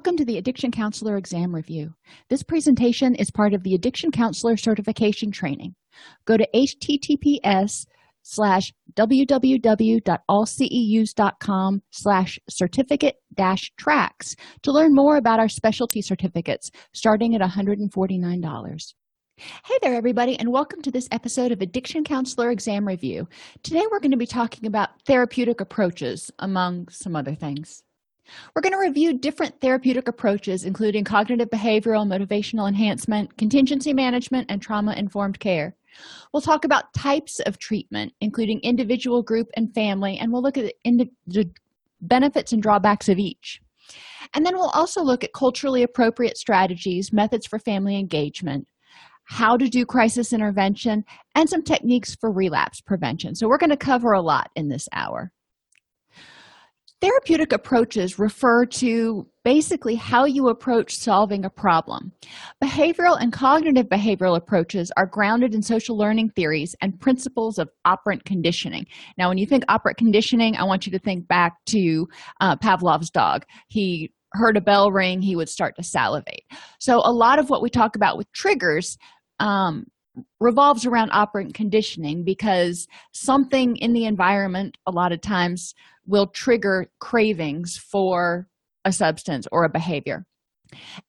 [0.00, 1.92] Welcome to the Addiction Counselor Exam Review.
[2.30, 5.74] This presentation is part of the Addiction Counselor Certification Training.
[6.24, 7.84] Go to https
[8.22, 17.42] slash www.allceus.com slash certificate dash tracks to learn more about our specialty certificates starting at
[17.42, 18.94] $149.
[19.36, 23.28] Hey there, everybody, and welcome to this episode of Addiction Counselor Exam Review.
[23.62, 27.82] Today we're going to be talking about therapeutic approaches, among some other things.
[28.54, 34.60] We're going to review different therapeutic approaches, including cognitive behavioral, motivational enhancement, contingency management, and
[34.60, 35.76] trauma informed care.
[36.32, 40.72] We'll talk about types of treatment, including individual, group, and family, and we'll look at
[40.84, 41.50] the
[42.00, 43.60] benefits and drawbacks of each.
[44.34, 48.68] And then we'll also look at culturally appropriate strategies, methods for family engagement,
[49.24, 53.34] how to do crisis intervention, and some techniques for relapse prevention.
[53.34, 55.32] So, we're going to cover a lot in this hour.
[57.00, 62.12] Therapeutic approaches refer to basically how you approach solving a problem.
[62.62, 68.26] Behavioral and cognitive behavioral approaches are grounded in social learning theories and principles of operant
[68.26, 68.84] conditioning.
[69.16, 72.06] Now, when you think operant conditioning, I want you to think back to
[72.42, 73.46] uh, Pavlov's dog.
[73.68, 76.44] He heard a bell ring, he would start to salivate.
[76.80, 78.98] So, a lot of what we talk about with triggers
[79.38, 79.86] um,
[80.38, 85.74] revolves around operant conditioning because something in the environment a lot of times
[86.10, 88.48] will trigger cravings for
[88.84, 90.26] a substance or a behavior.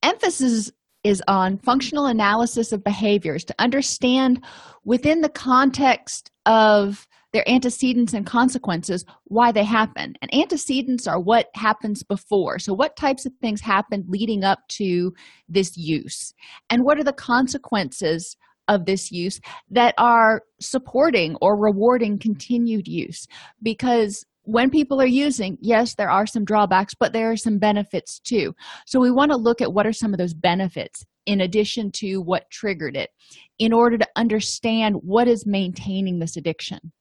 [0.04, 0.72] Emphasis
[1.04, 4.44] is on functional analysis of behaviors to understand
[4.86, 10.16] within the context of their antecedents and consequences why they happen.
[10.22, 12.60] And antecedents are what happens before.
[12.60, 15.14] So, what types of things happened leading up to
[15.48, 16.34] this use?
[16.70, 18.36] And what are the consequences
[18.68, 23.26] of this use that are supporting or rewarding continued use?
[23.64, 28.20] Because when people are using, yes, there are some drawbacks, but there are some benefits
[28.20, 28.54] too.
[28.86, 32.18] So we want to look at what are some of those benefits in addition to
[32.18, 33.12] what triggered it
[33.60, 36.92] in order to understand what is maintaining this addiction.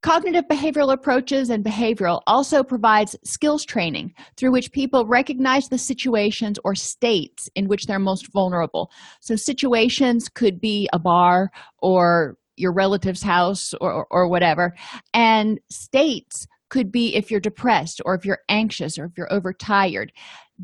[0.00, 6.56] Cognitive behavioral approaches and behavioral also provides skills training through which people recognize the situations
[6.62, 8.92] or states in which they're most vulnerable.
[9.20, 14.74] So situations could be a bar or your relative's house or, or, whatever.
[15.14, 20.12] And states could be if you're depressed or if you're anxious or if you're overtired.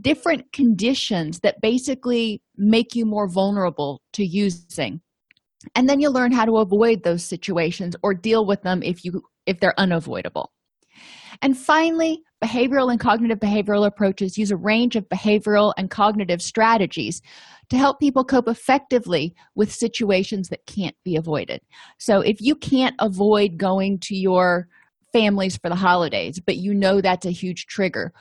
[0.00, 5.00] Different conditions that basically make you more vulnerable to using.
[5.74, 9.22] And then you learn how to avoid those situations or deal with them if you
[9.46, 10.52] if they're unavoidable.
[11.42, 14.36] And finally behavioral and cognitive behavioral approaches.
[14.36, 17.22] Use a range of behavioral and cognitive strategies
[17.70, 21.60] to help people cope effectively with situations that can't be avoided.
[21.98, 24.68] So, if you can't avoid going to your
[25.12, 28.12] families for the holidays, but you know that's a huge trigger,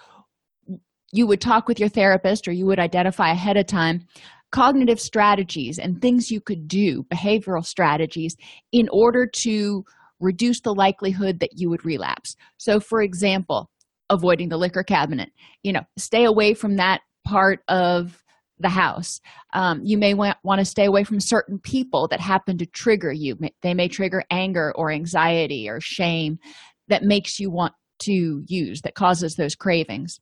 [1.12, 4.06] you would talk with your therapist or you would identify ahead of time
[4.54, 8.38] cognitive strategies and things you could do, behavioral strategies,
[8.72, 9.84] in order to
[10.20, 12.36] reduce the likelihood that you would relapse.
[12.58, 13.72] So, for example,
[14.12, 15.32] avoiding the liquor cabinet,
[15.64, 18.23] you know, stay away from that part of
[18.64, 19.22] the house.
[19.54, 23.12] Um, you may want, want to stay away from certain people that happen to trigger
[23.12, 23.38] you.
[23.62, 26.40] They may trigger anger or anxiety or shame
[26.88, 30.20] that makes you want to use, that causes those cravings.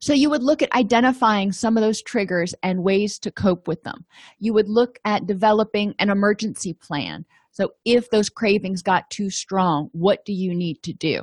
[0.00, 3.82] So, you would look at identifying some of those triggers and ways to cope with
[3.82, 4.06] them.
[4.38, 7.24] You would look at developing an emergency plan.
[7.50, 11.22] So, if those cravings got too strong, what do you need to do?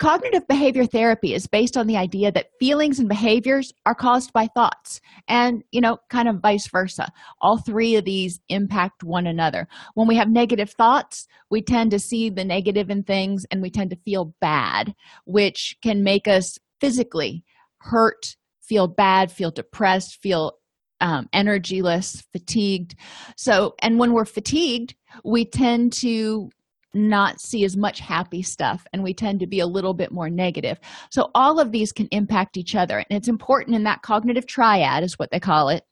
[0.00, 4.46] Cognitive behavior therapy is based on the idea that feelings and behaviors are caused by
[4.46, 7.12] thoughts and, you know, kind of vice versa.
[7.42, 9.68] All three of these impact one another.
[9.92, 13.68] When we have negative thoughts, we tend to see the negative in things and we
[13.68, 14.94] tend to feel bad,
[15.26, 17.44] which can make us physically
[17.80, 20.54] hurt, feel bad, feel depressed, feel
[21.02, 22.94] um, energyless, fatigued.
[23.36, 24.94] So, and when we're fatigued,
[25.24, 26.50] we tend to
[26.94, 30.28] not see as much happy stuff and we tend to be a little bit more
[30.28, 30.78] negative.
[31.10, 35.04] So all of these can impact each other and it's important in that cognitive triad
[35.04, 35.84] is what they call it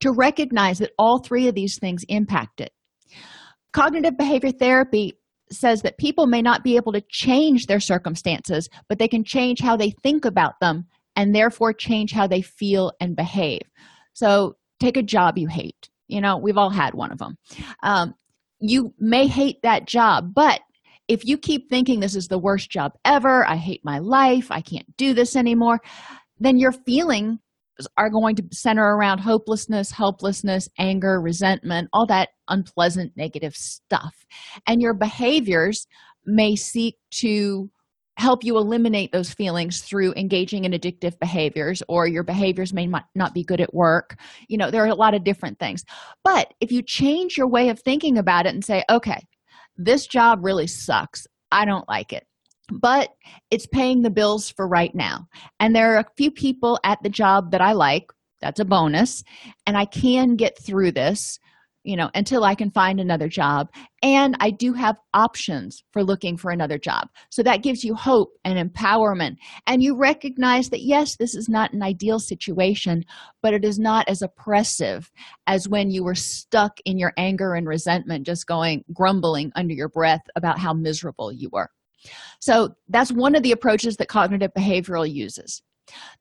[0.00, 2.70] to recognize that all three of these things impact it.
[3.72, 5.14] Cognitive behavior therapy
[5.52, 9.60] says that people may not be able to change their circumstances but they can change
[9.60, 10.86] how they think about them
[11.16, 13.62] and therefore change how they feel and behave.
[14.12, 15.88] So take a job you hate.
[16.08, 17.36] You know we've all had one of them
[17.82, 18.14] um,
[18.60, 20.60] you may hate that job but
[21.08, 24.60] if you keep thinking this is the worst job ever i hate my life i
[24.60, 25.80] can't do this anymore
[26.38, 27.38] then your feelings
[27.96, 34.26] are going to center around hopelessness helplessness anger resentment all that unpleasant negative stuff.
[34.66, 35.86] And your behaviors
[36.26, 37.70] may seek to
[38.20, 43.34] help you eliminate those feelings through engaging in addictive behaviors or your behaviors may not
[43.34, 44.16] be good at work.
[44.48, 45.84] You know there are a lot of different things.
[46.22, 49.20] But if you change your way of thinking about it and say okay
[49.76, 51.26] this job really sucks.
[51.50, 52.24] I don't like it
[52.72, 53.10] but
[53.50, 55.26] it's paying the bills for right now.
[55.58, 59.22] And there are a few people at the job that i like that's a bonus
[59.66, 61.38] and i can get through this
[61.84, 63.68] you know until i can find another job.
[64.02, 67.08] And i do have options for looking for another job.
[67.30, 69.36] So that gives you hope and empowerment.
[69.66, 73.04] And you recognize that yes this is not an ideal situation
[73.42, 75.10] but it is not as oppressive
[75.46, 79.88] as when you were stuck in your anger and resentment just going grumbling under your
[79.88, 81.70] breath about how miserable you were.
[82.40, 85.62] So that's one of the approaches that cognitive behavioral uses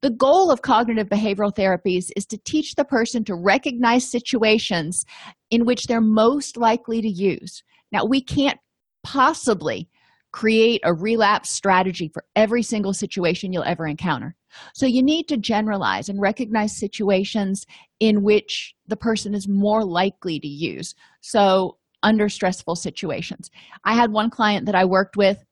[0.02, 5.06] the goal of cognitive behavioral therapies is to teach the person to recognize situations
[5.52, 7.64] in which they're most likely to use.
[7.92, 8.60] Now, we can't
[9.04, 9.90] possibly
[10.32, 14.36] create a relapse strategy for every single situation you'll ever encounter.
[14.74, 17.66] So, you need to generalize and recognize situations
[18.00, 20.96] in which the person is more likely to use.
[21.22, 23.50] So, under stressful situations.
[23.84, 25.44] I had one client that I worked with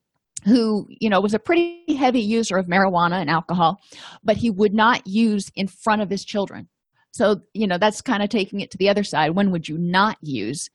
[0.47, 3.79] who you know was a pretty heavy user of marijuana and alcohol
[4.23, 6.67] but he would not use in front of his children.
[7.11, 9.31] So you know that's kind of taking it to the other side.
[9.31, 10.69] When would you not use?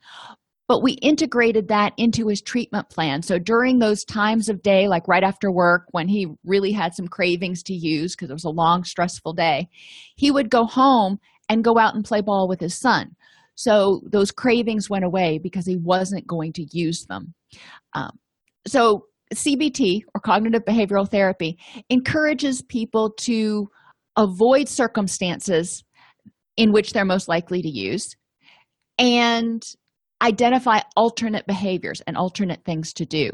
[0.69, 3.23] But we integrated that into his treatment plan.
[3.23, 7.09] So during those times of day like right after work when he really had some
[7.09, 9.69] cravings to use because it was a long stressful day
[10.17, 13.15] he would go home and go out and play ball with his son.
[13.55, 17.35] So those cravings went away because he wasn't going to use them.
[17.93, 18.19] Um,
[18.67, 21.59] so CBT or cognitive behavioral therapy
[21.91, 23.69] encourages people to
[24.17, 25.85] avoid circumstances
[26.57, 28.15] in which they're most likely to use
[28.99, 29.63] and
[30.23, 33.31] identify alternate behaviors and alternate things to do.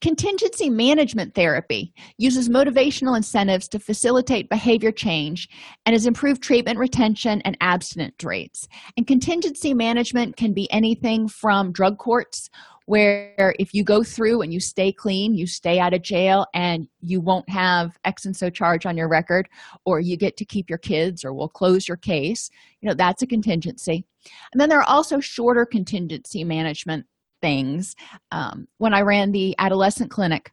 [0.00, 5.48] Contingency management therapy uses motivational incentives to facilitate behavior change
[5.86, 8.68] and has improved treatment retention and abstinence rates.
[8.96, 12.50] And contingency management can be anything from drug courts
[12.90, 16.88] where if you go through and you stay clean, you stay out of jail and
[17.00, 19.48] you won't have X and so charge on your record,
[19.84, 22.50] or you get to keep your kids, or we'll close your case.
[22.80, 24.04] You know, that's a contingency.
[24.52, 27.06] And then there are also shorter contingency management
[27.40, 27.94] things.
[28.30, 30.52] Um, when I ran the adolescent clinic,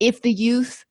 [0.00, 0.84] if the youth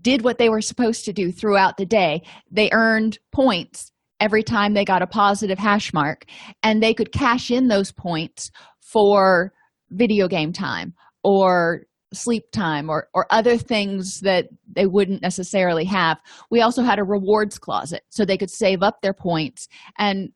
[0.00, 4.74] did what they were supposed to do throughout the day, they earned points every time
[4.74, 6.24] they got a positive hash mark,
[6.62, 8.50] and they could cash in those points
[8.80, 9.52] for
[9.90, 11.82] video game time or
[12.12, 16.18] sleep time or or other things that they wouldn't necessarily have
[16.50, 19.66] we also had a rewards closet so they could save up their points
[19.98, 20.30] and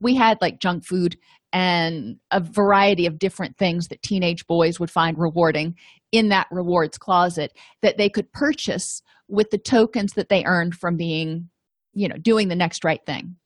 [0.00, 1.16] we had like junk food
[1.54, 5.74] and a variety of different things that teenage boys would find rewarding
[6.12, 10.96] in that rewards closet that they could purchase with the tokens that they earned from
[10.96, 11.48] being
[11.94, 13.36] you know doing the next right thing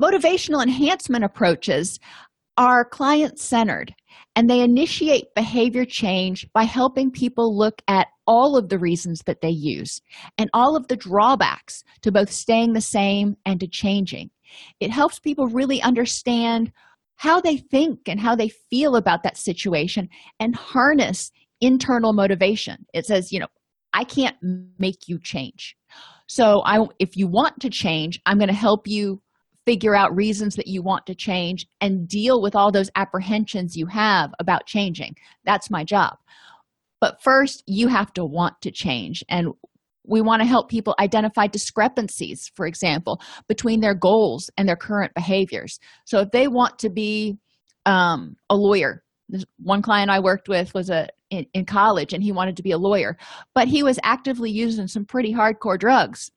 [0.00, 1.98] motivational enhancement approaches
[2.56, 3.94] are client centered
[4.36, 9.40] and they initiate behavior change by helping people look at all of the reasons that
[9.40, 10.00] they use
[10.38, 14.30] and all of the drawbacks to both staying the same and to changing.
[14.78, 16.72] It helps people really understand
[17.20, 20.08] how they think and how they feel about that situation
[20.38, 22.86] and harness internal motivation.
[22.94, 23.48] It says, you know,
[23.92, 24.36] I can't
[24.78, 25.76] make you change.
[26.28, 29.20] So I if you want to change, I'm going to help you
[29.66, 33.84] figure out reasons that you want to change and deal with all those apprehensions you
[33.84, 35.14] have about changing.
[35.44, 36.16] That's my job.
[37.02, 39.22] But first, you have to want to change.
[39.28, 39.48] And
[40.10, 45.12] we want to help people identify discrepancies, for example, between their goals and their current
[45.14, 45.78] behaviors.
[46.04, 47.38] So if they want to be
[47.86, 52.22] um, a lawyer, this one client I worked with was a in, in college and
[52.22, 53.16] he wanted to be a lawyer,
[53.54, 56.30] but he was actively using some pretty hardcore drugs.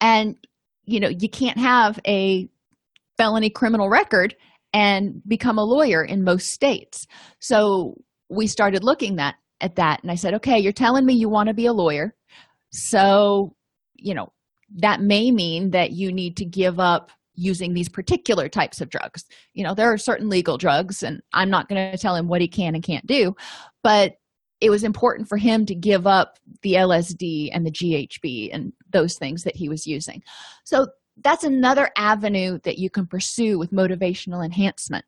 [0.00, 0.36] And
[0.90, 2.48] you know you can't have a
[3.16, 4.34] felony criminal record
[4.72, 7.06] and become a lawyer in most states
[7.38, 7.94] so
[8.28, 11.48] we started looking that at that and i said okay you're telling me you want
[11.48, 12.14] to be a lawyer
[12.70, 13.54] so
[13.94, 14.32] you know
[14.76, 19.24] that may mean that you need to give up using these particular types of drugs
[19.54, 22.40] you know there are certain legal drugs and i'm not going to tell him what
[22.40, 23.34] he can and can't do
[23.82, 24.14] but
[24.60, 29.16] it was important for him to give up the LSD and the GHB and those
[29.16, 30.22] things that he was using.
[30.64, 30.86] So
[31.22, 35.04] that's another avenue that you can pursue with motivational enhancement.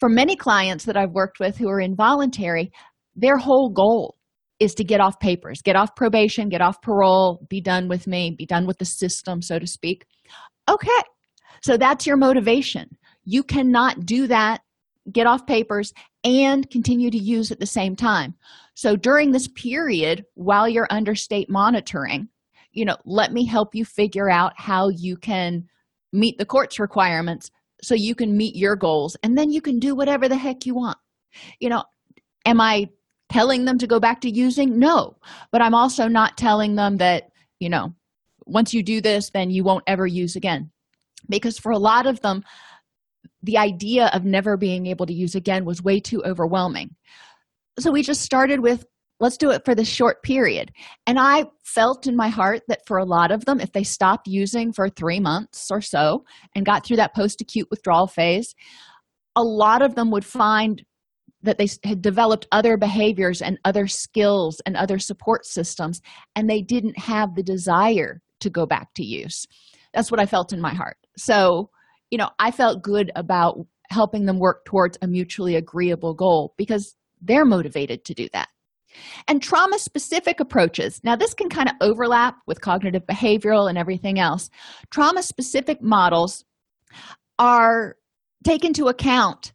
[0.00, 2.72] For many clients that I've worked with who are involuntary,
[3.14, 4.16] their whole goal
[4.62, 8.34] is to get off papers, get off probation, get off parole, be done with me,
[8.36, 10.06] be done with the system, so to speak.
[10.68, 11.02] Okay,
[11.62, 12.96] so that's your motivation.
[13.24, 14.62] You cannot do that
[15.10, 15.92] get off papers
[16.24, 18.34] and continue to use at the same time
[18.74, 22.28] so during this period while you're under state monitoring
[22.72, 25.64] you know let me help you figure out how you can
[26.12, 27.50] meet the court's requirements
[27.82, 30.74] so you can meet your goals and then you can do whatever the heck you
[30.74, 30.98] want
[31.58, 31.82] you know
[32.46, 32.86] am i
[33.32, 34.78] telling them to go back to using?
[34.78, 35.16] No.
[35.50, 37.94] But i'm also not telling them that you know
[38.44, 40.70] once you do this then you won't ever use again.
[41.28, 42.42] Because for a lot of them
[43.42, 46.94] the idea of never being able to use again was way too overwhelming.
[47.78, 48.84] So we just started with
[49.20, 50.72] let's do it for this short period.
[51.06, 54.26] And i felt in my heart that for a lot of them if they stopped
[54.26, 56.24] using for three months or so
[56.54, 58.54] and got through that post-acute withdrawal phase
[59.36, 60.84] a lot of them would find
[61.42, 66.00] that they had developed other behaviors and other skills and other support systems
[66.36, 69.46] and they didn't have the desire to go back to use.
[69.94, 70.96] That's what i felt in my heart.
[71.16, 71.70] So
[72.10, 73.58] you know i felt good about
[73.90, 78.48] helping them work towards a mutually agreeable goal because they're motivated to do that.
[79.28, 84.18] And trauma specific approaches now this can kind of overlap with cognitive behavioral and everything
[84.18, 84.48] else.
[84.90, 86.44] Trauma specific models
[87.38, 87.96] are
[88.44, 89.52] take into account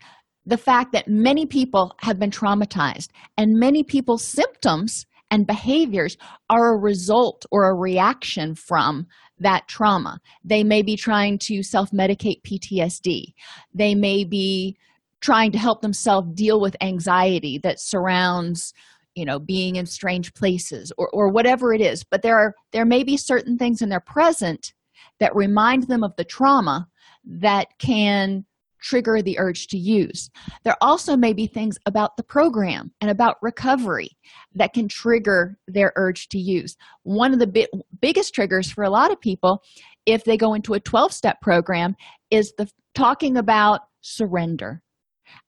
[0.47, 6.15] the fact that many people have been traumatized and many people's symptoms and behaviors
[6.49, 9.05] are a result or a reaction from
[9.39, 10.19] that trauma.
[10.45, 13.33] They may be trying to self-medicate ptsd
[13.73, 14.77] they may be
[15.19, 18.73] trying to help themselves deal with anxiety that surrounds
[19.15, 22.03] you know being in strange places or, or whatever it is.
[22.03, 24.73] But there are there may be certain things in their present
[25.19, 26.87] that remind them of the trauma
[27.25, 28.45] that can
[28.81, 30.29] trigger the urge to use
[30.63, 34.09] there also may be things about the program and about recovery
[34.53, 37.67] that can trigger their urge to use one of the bi-
[38.01, 39.61] biggest triggers for a lot of people
[40.05, 41.95] if they go into a 12 step program
[42.31, 44.81] is the talking about surrender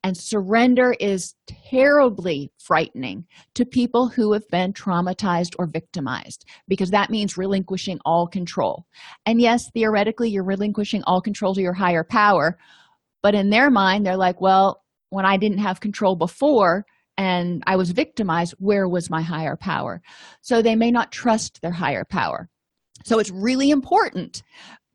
[0.04, 7.10] and surrender is terribly frightening to people who have been traumatized or victimized because that
[7.10, 8.86] means relinquishing all control.
[9.26, 12.58] And yes, theoretically, you're relinquishing all control to your higher power.
[13.22, 16.86] But in their mind, they're like, well, when I didn't have control before
[17.18, 20.02] and I was victimized, where was my higher power?
[20.42, 22.50] So they may not trust their higher power.
[23.06, 24.44] So it's really important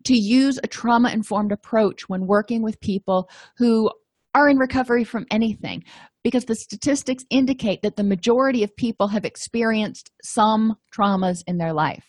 [0.05, 3.91] to use a trauma informed approach when working with people who
[4.35, 5.85] are in recovery from anything
[6.23, 11.73] because the statistics indicate that the majority of people have experienced some traumas in their
[11.73, 12.05] life.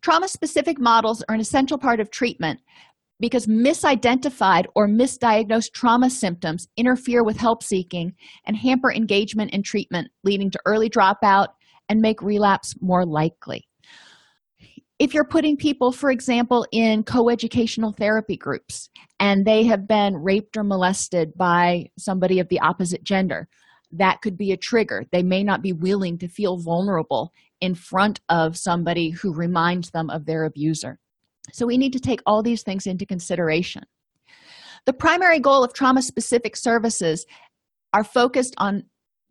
[0.00, 2.60] Trauma specific models are an essential part of treatment
[3.20, 8.14] because misidentified or misdiagnosed trauma symptoms interfere with help seeking
[8.46, 11.48] and hamper engagement in treatment, leading to early dropout
[11.88, 13.66] and make relapse more likely.
[14.98, 20.56] If you're putting people for example in coeducational therapy groups and they have been raped
[20.56, 23.48] or molested by somebody of the opposite gender
[23.92, 25.04] that could be a trigger.
[25.12, 30.10] They may not be willing to feel vulnerable in front of somebody who reminds them
[30.10, 30.98] of their abuser
[31.52, 33.82] so we need to take all these things into consideration.
[34.86, 37.26] The primary goal of trauma specific services
[37.92, 38.84] are focused on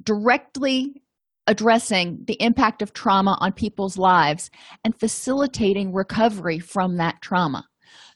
[0.04, 1.02] directly
[1.48, 4.52] addressing the impact of trauma on people's lives
[4.84, 7.66] and facilitating recovery from that trauma.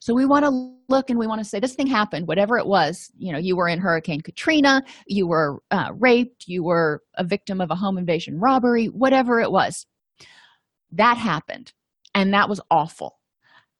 [0.01, 2.67] So we want to look and we want to say this thing happened whatever it
[2.67, 7.23] was you know you were in hurricane katrina you were uh, raped you were a
[7.23, 9.85] victim of a home invasion robbery whatever it was.
[10.91, 11.71] That happened
[12.13, 13.20] and that was awful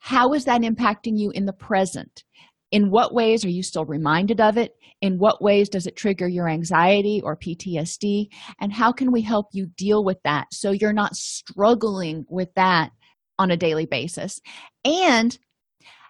[0.01, 2.23] how is that impacting you in the present?
[2.71, 4.75] In what ways are you still reminded of it?
[4.99, 8.27] In what ways does it trigger your anxiety or ptsd
[8.59, 12.91] and how can we help you deal with that so you're not struggling with that
[13.37, 14.41] on a daily basis?
[14.83, 15.37] And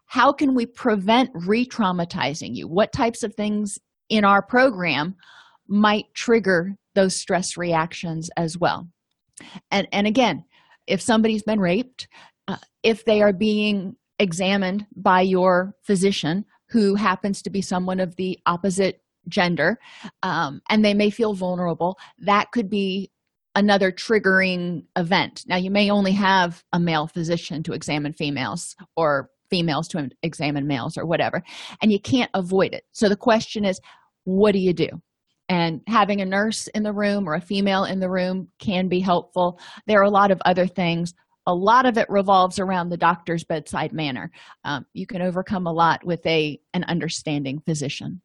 [0.06, 2.70] how can we prevent re-traumatizing you?
[2.70, 5.16] What types of things in our program
[5.68, 8.88] might trigger those stress reactions as well?
[9.70, 10.46] And and again
[10.88, 12.08] if somebody's been raped
[12.48, 18.16] uh, if they are being examined by your physician who happens to be someone of
[18.16, 19.78] the opposite gender
[20.24, 23.12] um, and they may feel vulnerable that could be
[23.56, 25.44] another triggering event.
[25.48, 30.66] Now you may only have a male physician to examine females or females to examine
[30.66, 31.44] males or whatever
[31.82, 32.84] and you can't avoid it.
[32.94, 33.80] So the question is
[34.24, 34.88] what do you do?
[35.50, 39.02] And having a nurse in the room or a female in the room can be
[39.02, 39.60] helpful.
[39.88, 41.14] There are a lot of other things
[41.48, 44.32] a lot of it revolves around the doctor's bedside manner.
[44.64, 48.22] Um, you can overcome a lot with a an understanding physician.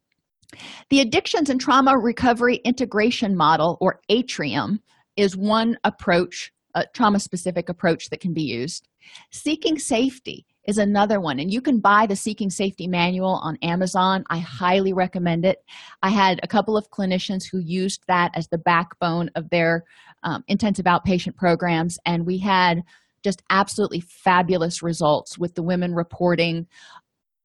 [0.89, 4.81] The addictions and trauma recovery integration model or atrium
[5.15, 8.87] is one approach a trauma specific approach that can be used.
[9.31, 14.23] Seeking safety is another one and you can buy the seeking safety manual on amazon.
[14.29, 15.63] I highly recommend it.
[16.03, 19.85] I had a couple of clinicians who used that as the backbone of their
[20.23, 22.83] um, intensive outpatient programs and we had
[23.27, 26.65] just absolutely fabulous results with the women reporting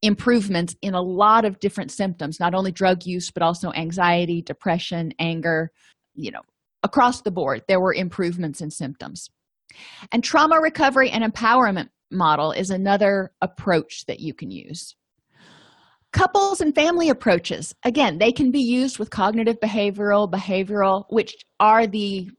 [0.02, 5.12] improvements in a lot of different symptoms not only drug use but also anxiety depression
[5.18, 5.70] anger
[6.14, 6.40] you know
[6.82, 9.30] across the board there were improvements in symptoms.
[10.10, 14.94] And trauma recovery and empowerment model is another approach that you can use.
[16.12, 21.86] Couples and family approaches again they can be used with cognitive behavioral behavioral which are
[21.86, 22.30] the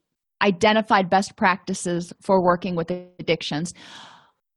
[0.43, 3.73] identified best practices for working with addictions.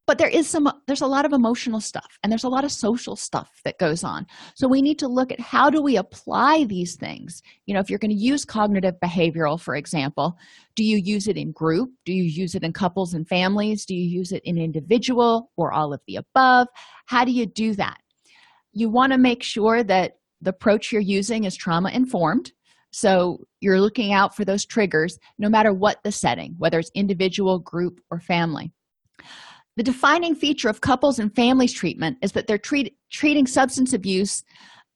[0.07, 2.71] But there is some there's a lot of emotional stuff and there's a lot of
[2.71, 4.25] social stuff that goes on.
[4.55, 7.43] So we need to look at how do we apply these things?
[7.66, 10.38] You know if you're going to use cognitive behavioral for example
[10.76, 11.90] do you use it in group?
[12.05, 13.85] Do you use it in couples and families?
[13.85, 16.69] Do you use it in individual or all of the above?
[17.07, 17.97] How do you do that?
[18.73, 22.52] You want to make sure that the approach you're using is trauma informed
[22.97, 27.59] so you're looking out for those triggers no matter what the setting whether it's individual
[27.59, 28.73] group or family
[29.76, 34.43] the defining feature of couples and families treatment is that they're treat, treating substance abuse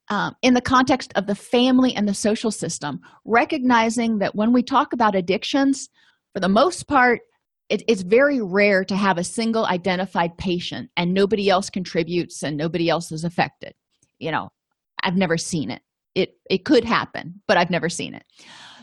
[0.08, 4.62] um, in the context of the family and the social system, recognizing that when we
[4.62, 5.88] talk about addictions,
[6.32, 7.20] for the most part,
[7.68, 12.56] it, it's very rare to have a single identified patient and nobody else contributes and
[12.56, 13.74] nobody else is affected.
[14.18, 14.48] You know,
[15.02, 15.82] I've never seen it.
[16.14, 18.24] It it could happen, but I've never seen it.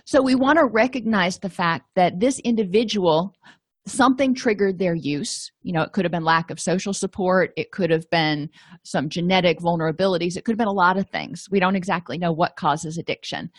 [0.05, 3.33] So we want to recognize the fact that this individual
[3.85, 5.51] something triggered their use.
[5.61, 7.51] You know it could have been lack of social support.
[7.57, 8.49] It could have been
[8.83, 10.37] some genetic vulnerabilities.
[10.37, 11.47] It could have been a lot of things.
[11.49, 13.49] We don't exactly know what causes addiction.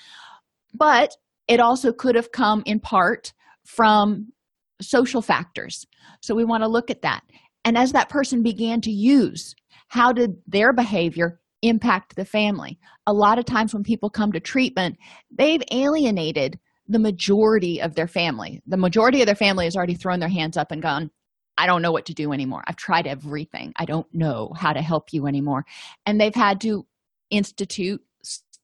[0.75, 1.17] But
[1.49, 3.33] it also could have come in part
[3.65, 4.33] from
[4.81, 5.87] social factors.
[6.21, 7.23] So we want to look at that.
[7.65, 9.55] And as that person began to use
[9.89, 12.79] how did their behavior impact the family.
[13.07, 14.97] A lot of times when people come to treatment
[15.37, 18.63] they've alienated the majority of their family.
[18.67, 21.11] The majority of their family has already thrown their hands up and gone
[21.59, 22.63] i don't know what to do anymore.
[22.67, 23.73] I've tried everything.
[23.77, 25.65] I don't know how to help you anymore.
[26.07, 26.87] And they've had to
[27.31, 28.01] institute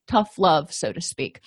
[0.06, 1.40] tough love so to speak.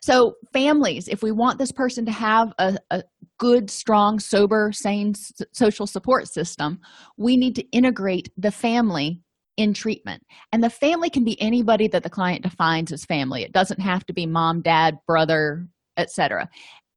[0.00, 3.02] So families if we want this person to have a, a
[3.38, 5.14] good strong sober sane
[5.52, 6.78] social support system
[7.16, 9.20] we need to integrate the family
[9.56, 10.22] in treatment.
[10.52, 13.42] And the family can be anybody that the client defines as family.
[13.42, 15.66] It doesn't have to be mom dad brother
[15.96, 16.48] etc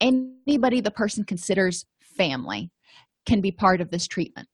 [0.02, 2.72] anybody the person considers family
[3.26, 4.48] can be part of this treatment.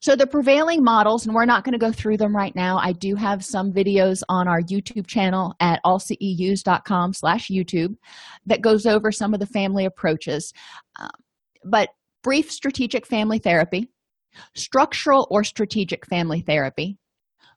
[0.00, 2.92] So the prevailing models and we're not going to go through them right now i
[2.92, 7.96] do have some videos on our youtube channel at allceus.com slash youtube
[8.46, 10.52] that goes over some of the family approaches.
[11.00, 11.10] Um,
[11.64, 11.88] but
[12.22, 13.88] brief strategic family therapy
[14.54, 16.98] structural or strategic family therapy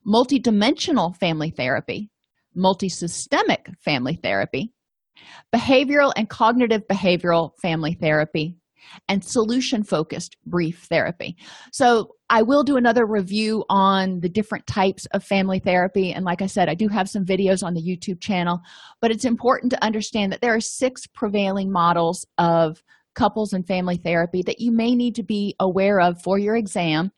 [0.08, 2.10] multidimensional family therapy,
[2.56, 4.72] multisystemic family therapy,
[5.54, 8.56] behavioral and cognitive behavioral family therapy,
[9.10, 11.36] and solution focused brief therapy.
[11.74, 16.12] So, I will do another review on the different types of family therapy.
[16.12, 18.60] And like I said, I do have some videos on the YouTube channel,
[19.02, 22.84] but it's important to understand that there are six prevailing models of
[23.16, 27.12] couples and family therapy that you may need to be aware of for your exam.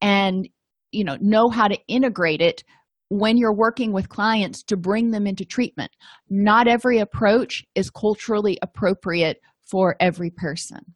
[0.00, 0.48] And
[0.92, 2.62] you know know how to integrate it
[3.08, 5.90] when you're working with clients to bring them into treatment.
[6.30, 10.94] Not every approach is culturally appropriate for every person.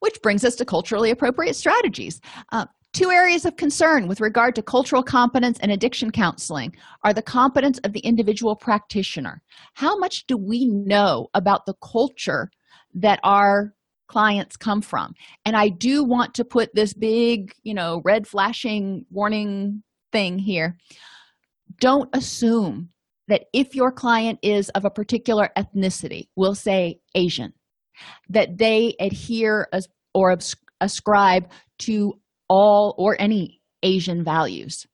[0.00, 2.20] Which brings us to culturally appropriate strategies.
[2.52, 2.64] Uh,
[2.94, 7.78] two areas of concern with regard to cultural competence and addiction counseling are the competence
[7.80, 9.42] of the individual practitioner.
[9.74, 12.50] How much do we know about the culture
[12.94, 13.74] that our
[14.14, 15.12] clients come from.
[15.44, 20.76] And i do want to put this big you know red flashing warning thing here.
[21.80, 22.90] Don't assume
[23.26, 27.52] that if your client is of a particular ethnicity we'll say asian
[28.28, 30.36] that they adhere as, or
[30.80, 31.50] ascribe
[31.80, 32.12] to
[32.48, 34.86] all or any asian values.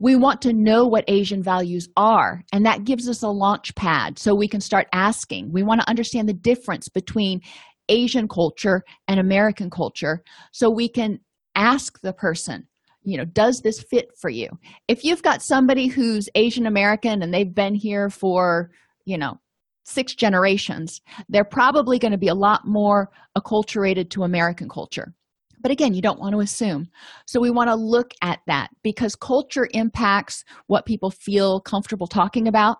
[0.00, 4.18] We want to know what asian values are and that gives us a launch pad
[4.18, 5.52] so we can start asking.
[5.52, 7.40] We want to understand the difference between
[7.92, 11.18] asian culture and american culture so we can
[11.54, 12.66] ask the person
[13.04, 14.48] you know does this fit for you?
[14.88, 18.70] If you've got somebody who's asian american and they've been here for
[19.04, 19.38] you know
[19.84, 25.14] six generations they're probably going to be a lot more acculturated to american culture.
[25.60, 26.88] But again you don't want to assume.
[27.26, 32.48] So we want to look at that because culture impacts what people feel comfortable talking
[32.48, 32.78] about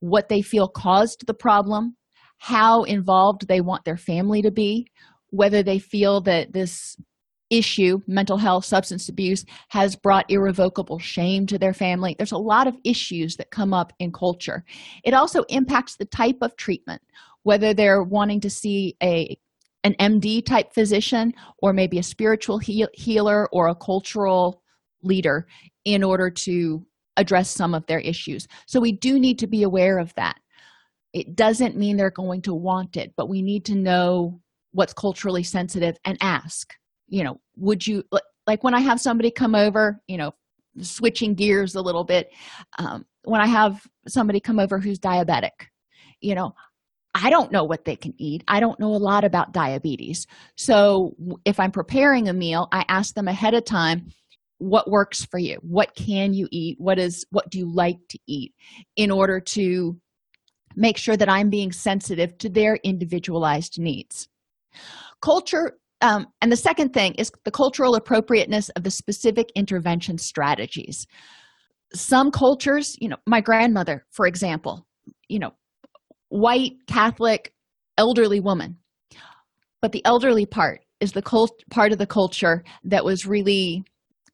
[0.00, 1.96] what they feel caused the problem
[2.44, 4.86] how involved they want their family to be
[5.30, 6.94] whether they feel that this
[7.48, 12.14] issue mental health substance abuse has brought irrevocable shame to their family.
[12.18, 14.62] There's a lot of issues that come up in culture.
[15.04, 17.00] It also impacts the type of treatment
[17.44, 19.38] whether they're wanting to see a
[19.82, 24.62] an md type physician or maybe a spiritual heal, healer or a cultural
[25.02, 25.46] leader
[25.86, 26.84] in order to
[27.16, 28.46] address some of their issues.
[28.66, 30.36] So we do need to be aware of that
[31.14, 34.38] it doesn't mean they're going to want it but we need to know
[34.72, 36.74] what's culturally sensitive and ask
[37.08, 38.02] you know would you
[38.46, 40.32] like when i have somebody come over you know
[40.80, 42.30] switching gears a little bit
[42.78, 45.68] um, when i have somebody come over who's diabetic
[46.20, 46.52] you know
[47.14, 48.42] i don't know what they can eat.
[48.48, 50.26] I don't know a lot about diabetes.
[50.56, 54.06] So if i'm preparing a meal i ask them ahead of time
[54.58, 55.58] what works for you?
[55.62, 56.76] What can you eat?
[56.80, 58.54] What is what do you like to eat?
[58.96, 60.00] in order to
[60.76, 64.28] make sure that i'm being sensitive to their individualized needs.
[65.22, 71.06] Culture um, and the second thing is the cultural appropriateness of the specific intervention strategies.
[71.92, 74.86] Some cultures you know my grandmother for example
[75.28, 75.52] you know
[76.28, 77.52] white catholic
[77.96, 78.78] elderly woman.
[79.80, 83.84] But the elderly part is the cult part of the culture that was really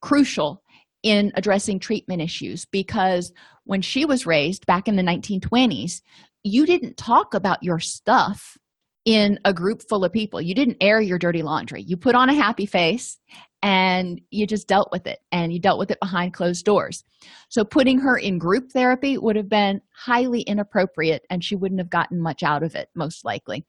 [0.01, 0.63] crucial
[1.03, 3.33] in addressing treatment issues because
[3.65, 6.03] when she was raised back in the 1920s
[6.43, 8.57] you didn't talk about your stuff
[9.05, 10.41] in a group full of people.
[10.41, 11.83] You didn't air your dirty laundry.
[11.83, 13.19] You put on a happy face
[13.63, 17.05] and you just dealt with it and you dealt with it behind closed doors.
[17.49, 21.91] So putting her in group therapy would have been highly inappropriate and she wouldn't have
[21.91, 23.65] gotten much out of it, most likely.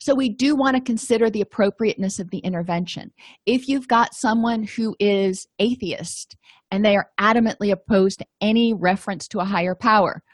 [0.00, 3.12] So, we do want to consider the appropriateness of the intervention.
[3.46, 6.36] If you've got someone who is atheist
[6.72, 10.24] and they are adamantly opposed to any reference to a higher power,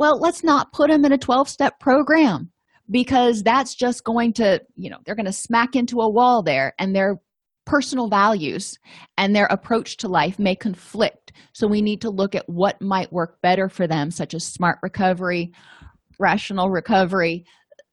[0.00, 2.50] well, let's not put them in a 12 step program
[2.90, 6.72] because that's just going to you know they're going to smack into a wall there
[6.78, 7.20] and their
[7.66, 8.78] personal values
[9.18, 11.32] and their approach to life may conflict.
[11.52, 14.78] So we need to look at what might work better for them such as smart
[14.82, 15.52] recovery
[16.18, 17.44] rational recovery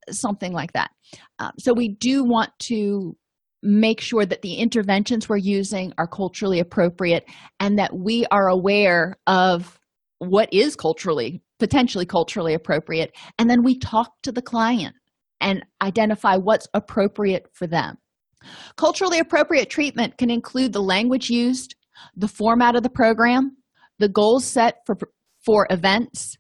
[0.10, 0.92] something like that.
[1.40, 3.18] Um, so we do want to
[3.62, 7.26] make sure that the interventions we're using are culturally appropriate
[7.60, 9.78] and that we are aware of
[10.20, 14.96] what is culturally potentially culturally appropriate and then we talk to the client
[15.42, 17.98] and identify what's appropriate for them.
[18.76, 21.76] Culturally appropriate treatment can include the language used
[22.16, 23.58] the format of the program
[24.00, 24.96] the goals set for
[25.44, 26.36] for events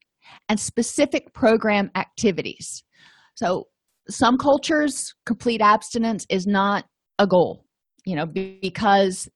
[0.49, 2.83] and specific program activities.
[3.35, 3.67] So
[4.09, 6.85] some cultures complete abstinence is not
[7.19, 7.65] a goal
[8.05, 9.27] you know because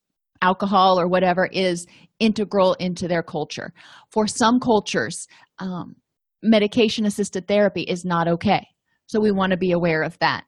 [0.41, 1.86] alcohol or whatever is
[2.20, 3.74] integral into their culture.
[4.12, 5.28] For some cultures
[5.62, 5.95] um,
[6.41, 8.67] medication assisted therapy is not okay.
[9.06, 10.43] So we want to be aware of that.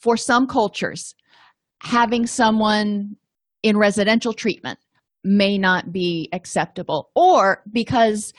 [0.00, 1.14] For some cultures
[1.80, 3.16] having someone
[3.62, 4.78] in residential treatment
[5.22, 8.32] may not be acceptable or because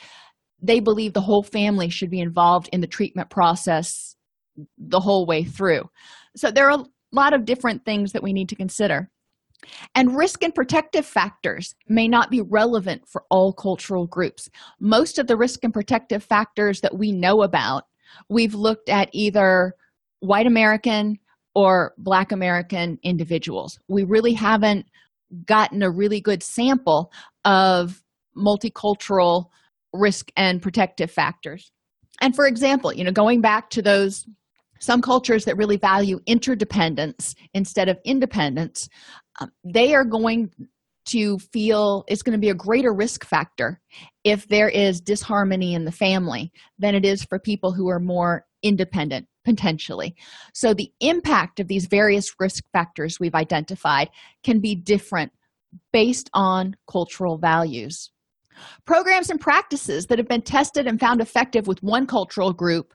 [0.62, 4.16] they believe the whole family should be involved in the treatment process
[4.78, 5.82] the whole way through.
[6.36, 9.10] So there are a lot of different things that we need to consider
[9.94, 14.48] and risk and protective factors may not be relevant for all cultural groups.
[14.80, 17.84] Most of the risk and protective factors that we know about,
[18.28, 19.74] we've looked at either
[20.20, 21.18] white American
[21.54, 23.78] or black American individuals.
[23.88, 24.86] We really haven't
[25.46, 27.12] gotten a really good sample
[27.44, 28.02] of
[28.36, 29.46] multicultural
[29.92, 31.72] risk and protective factors.
[32.20, 34.26] And for example, you know, going back to those
[34.78, 38.88] some cultures that really value interdependence instead of independence
[39.40, 40.50] um, they are going
[41.06, 43.80] to feel it's going to be a greater risk factor
[44.24, 48.44] if there is disharmony in the family than it is for people who are more
[48.62, 50.16] independent potentially.
[50.52, 54.10] So the impact of these various risk factors we've identified
[54.42, 55.32] can be different
[55.92, 58.10] based on cultural values.
[58.86, 62.92] Programs and practices that have been tested and found effective with one cultural group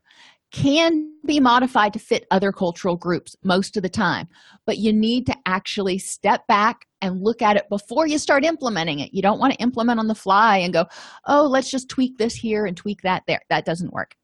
[0.51, 4.27] can be modified to fit other cultural groups most of the time,
[4.65, 8.99] but you need to actually step back and look at it before you start implementing
[8.99, 9.13] it.
[9.13, 10.85] You don't want to implement on the fly and go,
[11.25, 13.41] oh, let's just tweak this here and tweak that there.
[13.49, 14.15] That doesn't work.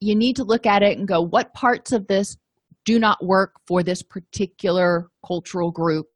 [0.00, 2.36] You need to look at it and go, what parts of this
[2.84, 6.06] do not work for this particular cultural group?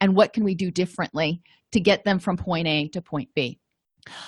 [0.00, 3.60] And what can we do differently to get them from point A to point B?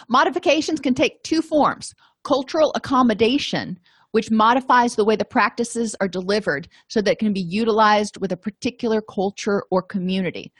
[0.09, 1.95] Modifications can take two forms
[2.25, 3.77] cultural accommodation
[4.13, 8.33] which modifies the way the practices are delivered so that it can be utilized with
[8.33, 10.53] a particular culture or community.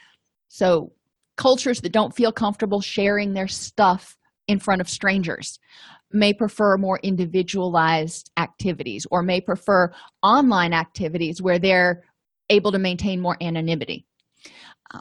[0.49, 0.91] So,
[1.37, 5.57] cultures that don't feel comfortable sharing their stuff in front of strangers
[6.11, 12.03] may prefer more individualized activities or may prefer online activities where they're
[12.49, 14.05] able to maintain more anonymity.
[14.93, 14.99] Uh,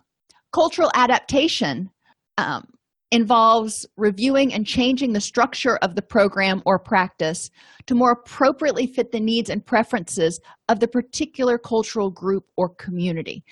[0.52, 1.90] cultural adaptation
[2.38, 2.66] um,
[3.12, 7.50] involves reviewing and changing the structure of the program or practice
[7.86, 13.44] to more appropriately fit the needs and preferences of the particular cultural group or community.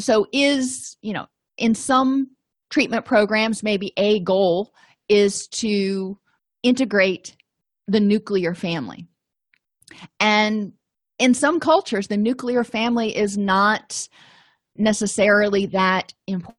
[0.00, 1.26] So is you know
[1.58, 2.30] in some
[2.70, 4.72] treatment programs maybe a goal
[5.08, 6.18] is to
[6.62, 7.36] integrate
[7.86, 9.06] the nuclear family.
[10.18, 10.72] And
[11.18, 14.08] in some cultures the nuclear family is not
[14.76, 16.57] necessarily that important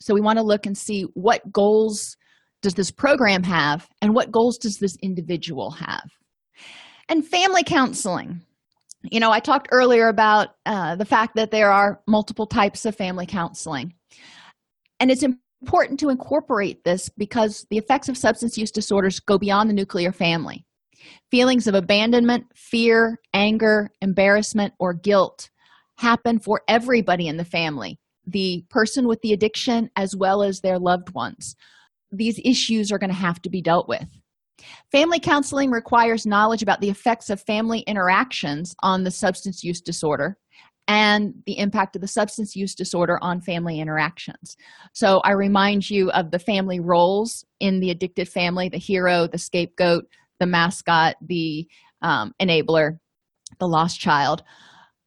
[0.00, 2.16] so we want to look and see what goals
[2.62, 6.10] does this program have and what goals does this individual have.
[7.08, 8.42] And family counseling.
[9.02, 12.94] You know i talked earlier about uh, the fact that there are multiple types of
[12.94, 13.94] family counseling.
[15.00, 15.24] And it's
[15.62, 20.12] important to incorporate this because the effects of substance use disorders go beyond the nuclear
[20.12, 20.66] family.
[21.30, 25.48] Feelings of abandonment fear anger embarrassment or guilt
[25.96, 27.98] happen for everybody in the family
[28.30, 31.56] the person with the addiction as well as their loved ones.
[32.12, 34.06] These issues are going to have to be dealt with.
[34.92, 40.36] Family counseling requires knowledge about the effects of family interactions on the substance use disorder
[40.88, 44.56] and the impact of the substance use disorder on family interactions.
[44.92, 49.38] So i remind you of the family roles in the addicted family the hero the
[49.38, 50.04] scapegoat
[50.40, 51.68] the mascot the
[52.02, 52.98] um, enabler
[53.58, 54.42] the lost child.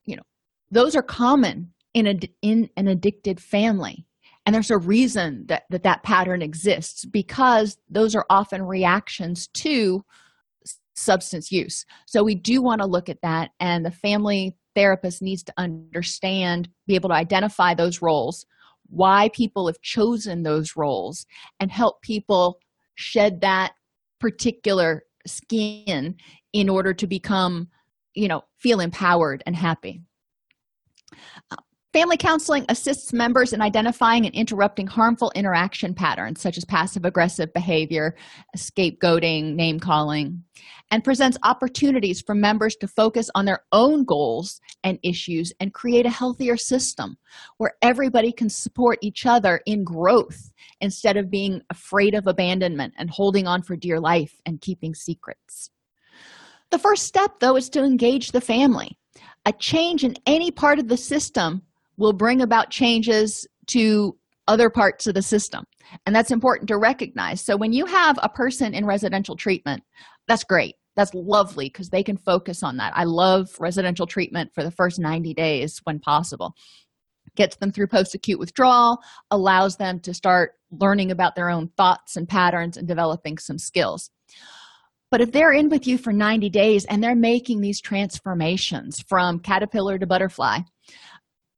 [0.05, 0.23] You know
[0.71, 4.05] those are common in a in an addicted family.
[4.45, 10.03] And there's a reason that that, that pattern exists because those are often reactions to
[10.95, 11.85] substance use.
[12.05, 16.69] So we do want to look at that and the family therapist needs to understand
[16.87, 18.45] be able to identify those roles
[18.93, 21.25] why people have chosen those roles
[21.59, 22.59] and help people
[22.95, 23.73] shed that
[24.19, 26.15] particular skin
[26.53, 27.67] in order to become
[28.13, 30.01] you know feel empowered and happy
[31.93, 37.53] Family counseling assists members in identifying and interrupting harmful interaction patterns such as passive aggressive
[37.53, 38.15] behavior,
[38.57, 40.43] scapegoating, name calling,
[40.89, 46.07] and presents opportunities for members to focus on their own goals and issues and create
[46.07, 47.15] a healthier system
[47.57, 50.51] where everybody can support each other in growth
[50.81, 55.69] instead of being afraid of abandonment and holding on for dear life and keeping secrets.
[56.71, 58.97] The first step, though, is to engage the family.
[59.45, 61.61] A change in any part of the system
[62.03, 64.15] will bring about changes to
[64.47, 65.63] other parts of the system.
[66.05, 67.41] And that's important to recognize.
[67.41, 69.83] So when you have a person in residential treatment
[70.27, 70.75] that's great.
[70.95, 72.93] That's lovely because they can focus on that.
[72.95, 76.53] I love residential treatment for the first 90 days when possible.
[77.35, 78.99] Gets them through post-acute withdrawal
[79.31, 84.11] allows them to start learning about their own thoughts and patterns and developing some skills.
[85.09, 89.39] But if they're in with you for 90 days and they're making these transformations from
[89.39, 90.59] caterpillar to butterfly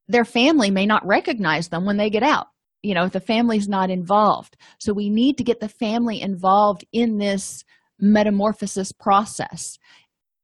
[0.08, 2.48] their family may not recognize them when they get out.
[2.84, 4.58] You know if the family's not involved.
[4.80, 7.63] So we need to get the family involved in this
[8.00, 9.78] metamorphosis process.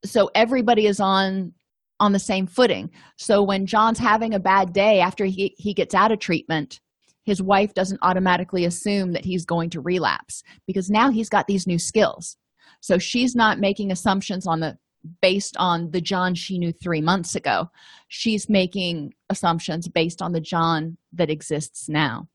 [0.04, 1.52] So everybody is on
[2.00, 2.90] on the same footing.
[3.16, 6.80] So when john's having a bad day after he, he gets out of treatment
[7.24, 11.66] his wife doesn't automatically assume that he's going to relapse because now he's got these
[11.66, 12.36] new skills.
[12.80, 14.76] So she's not making assumptions on the
[15.20, 17.70] based on the John she knew three months ago.
[18.08, 22.28] She's making assumptions based on the John that exists now.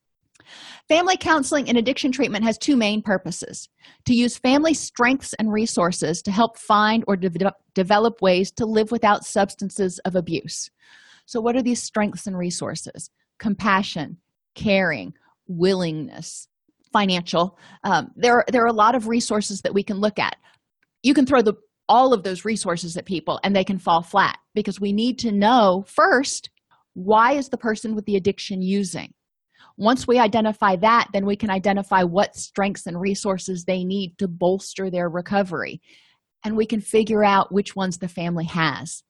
[0.88, 3.68] Family counseling and addiction treatment has two main purposes
[4.06, 8.92] to use family strengths and resources to help find or de- develop ways to live
[8.92, 10.70] without substances of abuse.
[11.26, 13.10] So, what are these strengths and resources?
[13.40, 14.18] Compassion,
[14.56, 15.14] caring,
[15.48, 16.48] willingness,
[16.94, 17.58] financial.
[17.84, 20.38] Um, there, there are a lot of resources that we can look at.
[21.04, 21.56] You can throw the
[21.90, 25.32] all of those resources at people and they can fall flat because we need to
[25.32, 26.50] know first
[26.94, 29.14] why is the person with the addiction using?
[29.78, 34.28] Once we identify that then we can identify what strengths and resources they need to
[34.28, 35.82] bolster their recovery.
[36.44, 39.04] And we can figure out which ones the family has.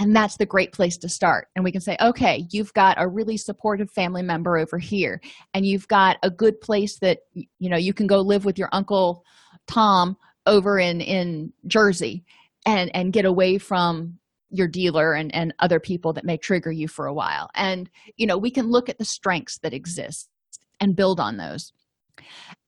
[0.00, 1.48] And that's the great place to start.
[1.56, 5.20] And we can say okay you've got a really supportive family member over here
[5.54, 8.70] and you've got a good place that you know you can go live with your
[8.72, 9.24] uncle
[9.66, 10.16] tom
[10.48, 12.24] over in in jersey
[12.66, 14.18] and and get away from
[14.50, 17.50] your dealer and and other people that may trigger you for a while.
[17.54, 20.28] And you know we can look at the strengths that exist
[20.80, 21.72] and build on those.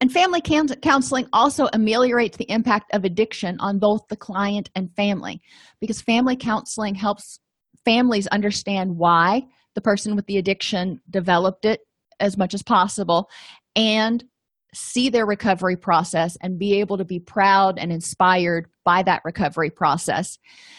[0.01, 5.43] And family counseling also ameliorates the impact of addiction on both the client and family
[5.81, 7.40] because family counseling helps
[7.85, 11.81] families understand why the person with the addiction developed it
[12.21, 13.29] as much as possible
[13.75, 14.25] and
[14.74, 19.70] see their recovery process and be able to be proud and inspired by that recovery
[19.70, 20.38] process.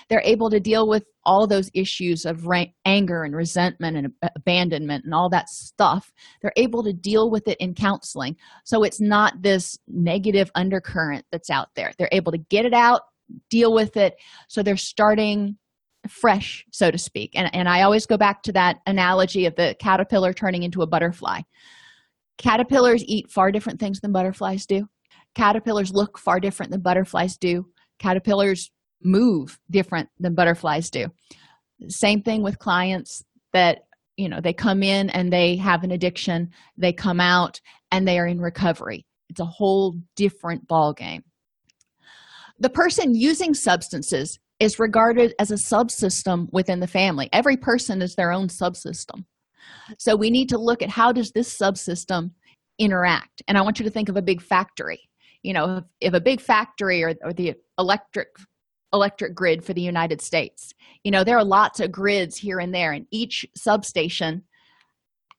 [0.10, 2.48] They're able to deal with all those issues of
[2.86, 6.12] anger and resentment and abandonment and all that stuff.
[6.42, 8.38] They're able to deal with it in counseling.
[8.64, 11.92] So it's not this negative undercurrent that's out there.
[11.98, 13.02] They're able to get it out,
[13.50, 14.16] deal with it.
[14.48, 15.58] So they're starting
[16.08, 17.32] fresh, so to speak.
[17.36, 20.88] And, and I always go back to that analogy of the caterpillar turning into a
[20.88, 21.42] butterfly
[22.42, 24.88] Caterpillars eat far different things than butterflies do.
[25.36, 27.66] Caterpillars look far different than butterflies do.
[28.00, 28.72] Caterpillars
[29.04, 31.06] move different than butterflies do.
[31.88, 33.24] Same thing with clients
[33.54, 33.82] that,
[34.18, 38.18] you know, they come in and they have an addiction, they come out and they
[38.18, 39.06] are in recovery.
[39.30, 41.24] It's a whole different ball game.
[42.58, 47.30] The person using substances is regarded as a subsystem within the family.
[47.32, 49.26] Every person is their own subsystem
[49.98, 52.32] so we need to look at how does this subsystem
[52.80, 53.42] interact?
[53.48, 55.02] And i want you to think of a big factory.
[55.44, 58.30] You know if, if a big factory or, or the electric
[58.94, 60.74] electric grid for the united states
[61.06, 64.44] you know there are lots of grids here and there and each substation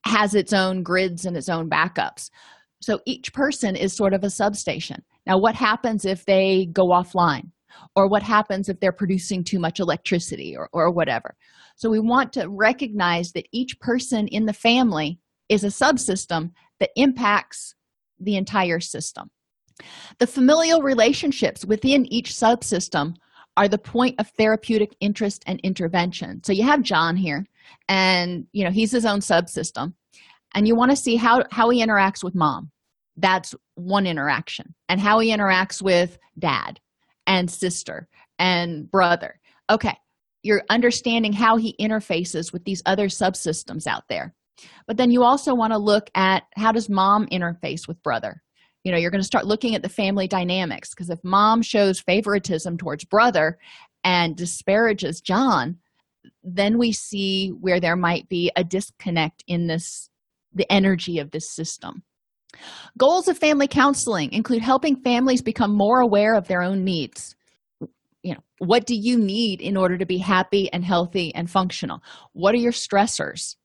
[0.04, 2.30] has its own grids and its own backups.
[2.80, 5.02] So each person is sort of a substation.
[5.26, 7.50] Now what happens if they go offline
[7.96, 11.34] or what happens if they're producing too much electricity or, or whatever
[11.76, 16.90] so we want to recognize that each person in the family is a subsystem that
[16.96, 17.74] impacts
[18.20, 19.30] the entire system.
[20.18, 23.14] The familial relationships within each subsystem
[23.56, 26.42] are the point of therapeutic interest and intervention.
[26.44, 27.44] So you have John here,
[27.88, 29.94] and you know he's his own subsystem,
[30.54, 32.70] and you want to see how how he interacts with mom.
[33.16, 36.80] That's one interaction, and how he interacts with dad
[37.26, 38.08] and sister
[38.38, 39.40] and brother.
[39.70, 39.96] Okay,
[40.42, 44.34] you're understanding how he interfaces with these other subsystems out there.
[44.86, 48.42] But then you also want to look at how does mom interface with brother?
[48.84, 52.00] You know you're going to start looking at the family dynamics because if mom shows
[52.00, 53.58] favoritism towards brother
[54.02, 55.78] and disparages john
[56.42, 60.08] then we see where there might be a disconnect in this
[60.52, 62.02] the energy of this system
[62.98, 67.34] goals of family counseling include helping families become more aware of their own needs.
[68.22, 72.02] You know what do you need in order to be happy and healthy and functional?
[72.32, 73.56] What are your stressors?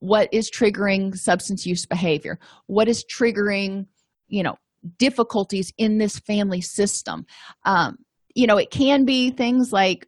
[0.00, 2.38] What is triggering substance use behavior?
[2.66, 3.86] What is triggering
[4.28, 4.56] you know
[4.98, 7.26] difficulties in this family system?
[7.64, 7.98] Um,
[8.34, 10.06] you know it can be things like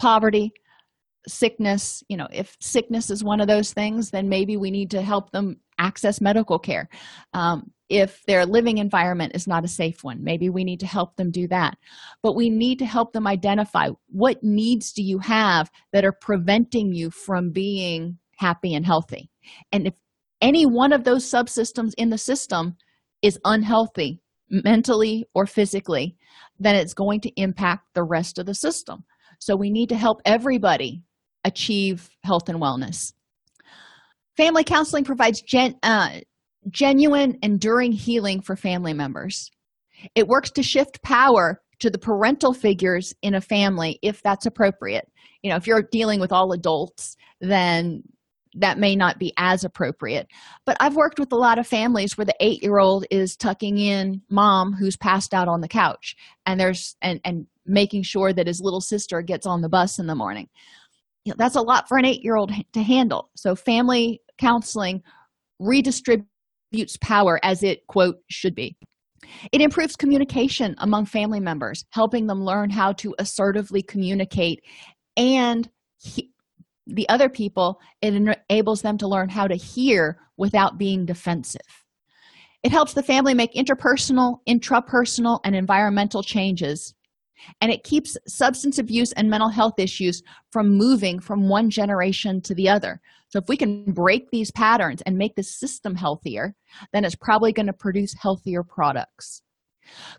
[0.00, 0.52] poverty
[1.28, 2.02] sickness.
[2.08, 5.30] You know if sickness is one of those things then maybe we need to help
[5.30, 6.88] them access medical care.
[7.32, 11.16] Um, if their living environment is not a safe one maybe we need to help
[11.16, 11.76] them do that.
[12.22, 16.92] But we need to help them identify what needs do you have that are preventing
[16.92, 19.30] you from being happy and healthy.
[19.72, 19.94] And if
[20.40, 22.76] any one of those subsystems in the system
[23.22, 26.16] is unhealthy mentally or physically
[26.58, 29.04] then it's going to impact the rest of the system.
[29.38, 31.02] So we need to help everybody
[31.44, 33.12] achieve health and wellness
[34.38, 36.20] family counseling provides gen, uh,
[36.70, 39.50] genuine enduring healing for family members.
[40.14, 45.10] It works to shift power to the parental figures in a family if that's appropriate.
[45.42, 48.02] You know if you're dealing with all adults then
[48.54, 50.26] that may not be as appropriate.
[50.64, 53.78] But i've worked with a lot of families where the eight year old is tucking
[53.78, 58.46] in mom who's passed out on the couch and there's and and making sure that
[58.46, 60.48] his little sister gets on the bus in the morning.
[61.24, 63.30] You know, that's a lot for an eight year old to handle.
[63.36, 65.02] So family counseling
[65.60, 68.76] redistributes power as it quote should be.
[69.52, 74.62] It improves communication among family members helping them learn how to assertively communicate
[75.16, 76.30] and he,
[76.86, 77.80] the other people.
[78.00, 81.60] It enables them to learn how to hear without being defensive.
[82.62, 86.94] It helps the family make interpersonal intrapersonal and environmental changes.
[87.60, 92.54] And it keeps substance abuse and mental health issues from moving from one generation to
[92.54, 96.54] the other so if we can break these patterns and make the system healthier
[96.92, 99.42] then it's probably going to produce healthier products.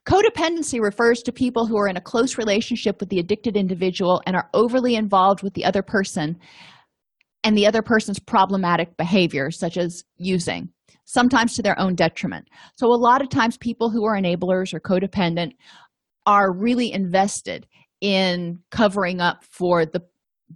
[0.08, 4.36] Codependency refers to people who are in a close relationship with the addicted individual and
[4.36, 6.38] are overly involved with the other person
[7.44, 10.70] and the other person's problematic behavior such as using
[11.06, 12.48] sometimes to their own detriment.
[12.76, 15.54] So a lot of times people who are enablers or codependent
[16.26, 17.68] are really invested
[18.02, 20.02] in covering up for the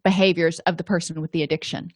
[0.03, 1.89] behaviors of the person with the addiction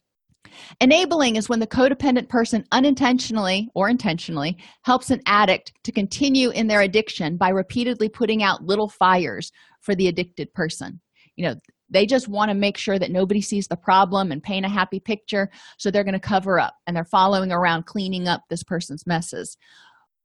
[0.80, 6.66] enabling is when the codependent person unintentionally or intentionally helps an addict to continue in
[6.66, 11.00] their addiction by repeatedly putting out little fires for the addicted person.
[11.36, 11.54] You know
[11.90, 15.00] they just want to make sure that nobody sees the problem and paint a happy
[15.00, 19.06] picture so they're going to cover up and they're following around cleaning up this person's
[19.06, 19.56] messes.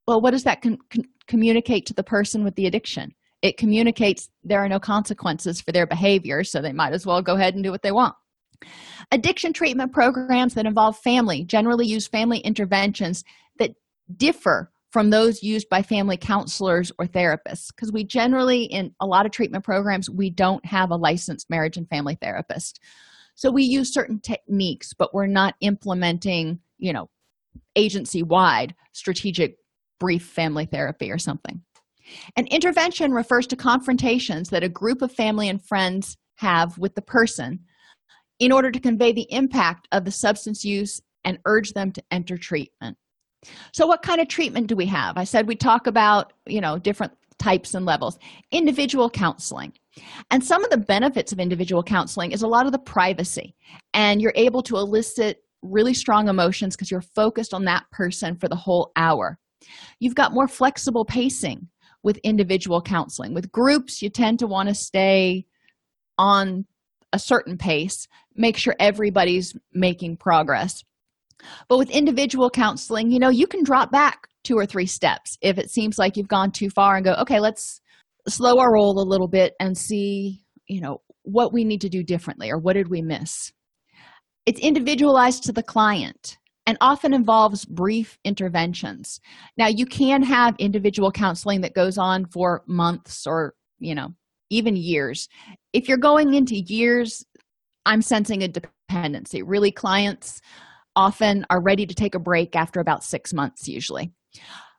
[0.06, 3.14] Well what does that con- con- communicate to the person with the addiction?
[3.42, 7.34] It communicates there are no consequences for their behavior so they might as well go
[7.34, 8.14] ahead and do what they want
[9.10, 13.24] addiction treatment programs that involve family generally use family interventions
[13.58, 13.74] that
[14.16, 19.26] differ from those used by family counselors or therapists because we generally in a lot
[19.26, 22.80] of treatment programs we don't have a licensed marriage and family therapist.
[23.34, 27.10] So we use certain techniques but we're not implementing you know
[27.76, 29.56] agency wide strategic
[29.98, 31.62] brief family therapy or something.
[32.36, 37.02] An intervention refers to confrontations that a group of family and friends have with the
[37.02, 37.60] person
[38.38, 42.36] in order to convey the impact of the substance use and urge them to enter
[42.36, 42.96] treatment.
[43.72, 45.16] So what kind of treatment do we have?
[45.16, 48.18] I said we talk about you know different types and levels.
[48.52, 49.72] Individual counseling.
[50.30, 53.54] And some of the benefits of individual counseling is a lot of the privacy.
[53.92, 58.48] And you're able to elicit really strong emotions because you're focused on that person for
[58.48, 59.38] the whole hour.
[59.98, 61.68] You've got more flexible pacing
[62.02, 63.34] with individual counseling.
[63.34, 65.46] With groups you tend to want to stay
[66.18, 66.66] on
[67.12, 70.82] a certain pace make sure everybody's making progress.
[71.68, 75.58] But with individual counseling you know you can drop back two or three steps if
[75.58, 77.80] it seems like you've gone too far and go okay let's
[78.28, 82.02] slow our roll a little bit and see you know what we need to do
[82.02, 83.50] differently or what did we miss.
[84.46, 89.20] It's individualized to the client and often involves brief interventions.
[89.56, 94.14] Now you can have individual counseling that goes on for months or you know
[94.50, 95.28] even years.
[95.72, 97.24] If you're going into years
[97.86, 99.42] i'm sensing a dependency.
[99.42, 100.40] Really clients
[100.96, 104.12] often are ready to take a break after about six months usually.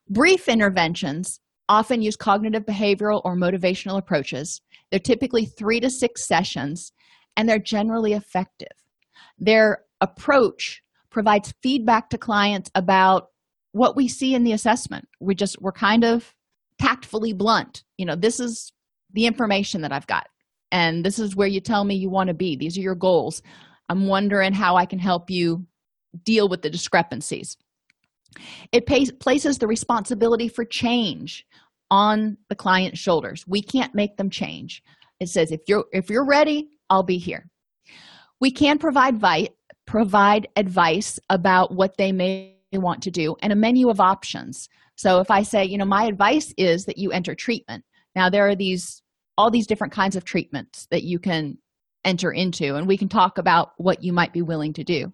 [0.09, 4.61] Brief interventions often use cognitive behavioral or motivational approaches.
[4.91, 6.91] They're typically three to six sessions
[7.35, 8.67] and they're generally effective.
[9.37, 13.27] Their approach provides feedback to clients about
[13.71, 15.07] what we see in the assessment.
[15.19, 16.33] We just we're kind of
[16.79, 17.83] tactfully blunt.
[17.97, 18.71] You know this is
[19.13, 20.27] the information that i've got
[20.75, 22.57] and this is where you tell me you want to be.
[22.57, 23.41] These are your goals.
[23.87, 25.65] I'm wondering how i can help you
[26.25, 27.55] deal with the discrepancies.
[28.73, 31.45] It pays, places the responsibility for change
[31.89, 33.45] on the client's shoulders.
[33.47, 34.83] We can't make them change.
[35.21, 37.47] It says if you're if you're ready i'll be here.
[38.41, 39.55] We can provide vi-
[39.87, 44.67] provide advice about what they may want to do and a menu of options.
[44.97, 47.85] So if i say you know my advice is that you enter treatment.
[48.13, 49.01] Now there are these
[49.37, 51.57] all these different kinds of treatments that you can
[52.03, 55.11] enter into and we can talk about what you might be willing to do.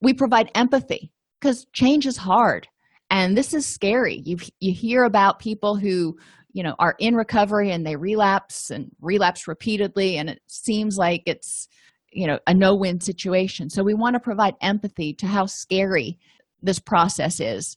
[0.00, 2.68] We provide empathy because change is hard
[3.10, 4.22] and this is scary.
[4.24, 6.16] You you hear about people who
[6.52, 11.22] you know are in recovery and they relapse and relapse repeatedly and it seems like
[11.26, 11.68] it's
[12.12, 13.70] you know a no-win situation.
[13.70, 16.18] So we want to provide empathy to how scary
[16.62, 17.76] this process is.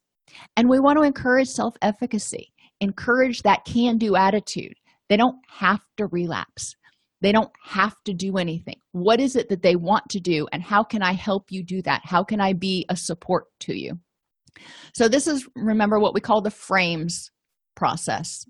[0.55, 4.75] And we want to encourage self-efficacy encourage that can-do attitude
[5.09, 6.75] they don't have to relapse.
[7.21, 8.79] They don't have to do anything.
[8.91, 11.81] What is it that they want to do and how can i help you do
[11.83, 12.01] that?
[12.03, 13.99] How can i be a support to you?
[14.93, 17.31] So this is remember what we call the frames
[17.75, 18.45] process.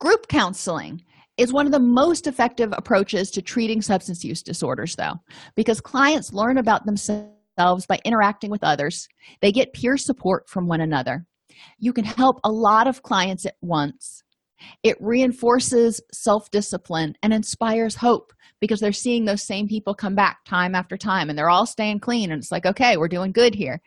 [0.00, 1.02] Group counseling
[1.36, 5.14] is one of the most effective approaches to treating substance use disorders though
[5.56, 9.08] because clients learn about themselves by interacting with others.
[9.40, 11.26] They get peer support from one another.
[11.78, 14.23] You can help a lot of clients at once
[14.82, 20.74] it reinforces self-discipline and inspires hope because they're seeing those same people come back time
[20.74, 23.80] after time and they're all staying clean and it's like okay we're doing good here.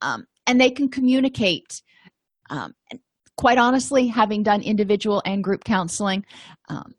[0.00, 1.82] Um, and they can communicate
[2.50, 2.74] um,
[3.36, 6.24] quite honestly having done individual and group counseling
[6.68, 6.94] um,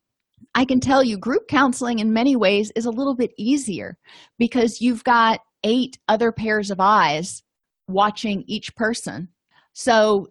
[0.55, 3.97] i can tell you group counseling in many ways is a little bit easier
[4.39, 7.43] because you've got eight other pairs of eyes
[7.88, 9.30] watching each person.
[9.74, 10.28] So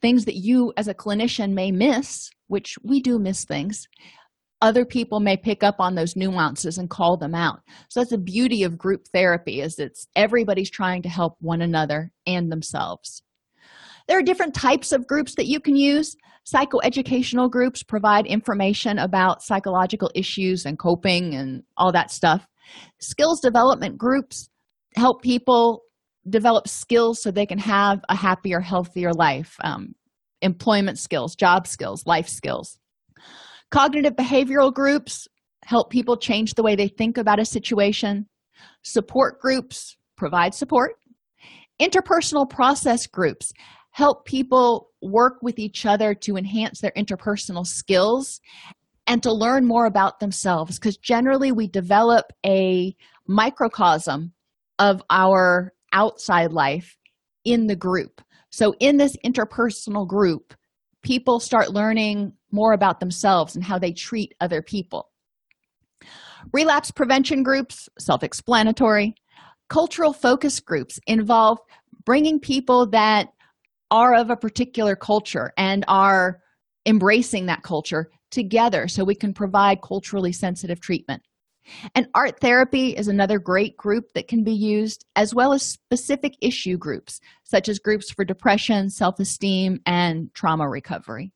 [0.00, 3.88] things that you as a clinician may miss which we do miss things
[4.62, 7.60] other people may pick up on those nuances and call them out.
[7.88, 12.12] So that's the beauty of group therapy is it's everybody's trying to help one another
[12.26, 13.22] and themselves.
[14.06, 16.16] There are different types of groups that you can use.
[16.46, 22.46] Psychoeducational groups provide information about psychological issues and coping and all that stuff.
[23.00, 24.48] Skills development groups
[24.94, 25.82] help people
[26.28, 29.94] develop skills so they can have a happier healthier life um,
[30.40, 32.78] employment skills job skills life skills.
[33.70, 35.26] Cognitive behavioral groups
[35.64, 38.26] help people change the way they think about a situation.
[38.82, 40.92] Support groups provide support.
[41.80, 43.52] Interpersonal process groups
[43.90, 48.40] help people work with each other to enhance their interpersonal skills
[49.06, 52.94] and to learn more about themselves because generally we develop a
[53.26, 54.32] microcosm
[54.78, 56.96] of our outside life
[57.44, 58.20] in the group.
[58.50, 60.54] So in this interpersonal group
[61.02, 65.10] people start learning more about themselves and how they treat other people.
[66.52, 69.14] Relapse prevention groups self-explanatory.
[69.68, 71.58] Cultural focus groups involve
[72.04, 73.28] bringing people that
[73.90, 76.40] are of a particular culture and are
[76.86, 81.22] embracing that culture together so we can provide culturally sensitive treatment
[81.94, 86.34] and art therapy is another great group that can be used as well as specific
[86.40, 91.32] issue groups such as groups for depression self-esteem and trauma recovery.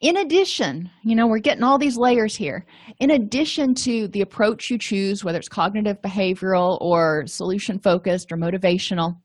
[0.00, 2.66] In addition you know we're getting all these layers here.
[2.98, 8.36] In addition to the approach you choose whether it's cognitive behavioral or solution focused or
[8.36, 9.16] motivational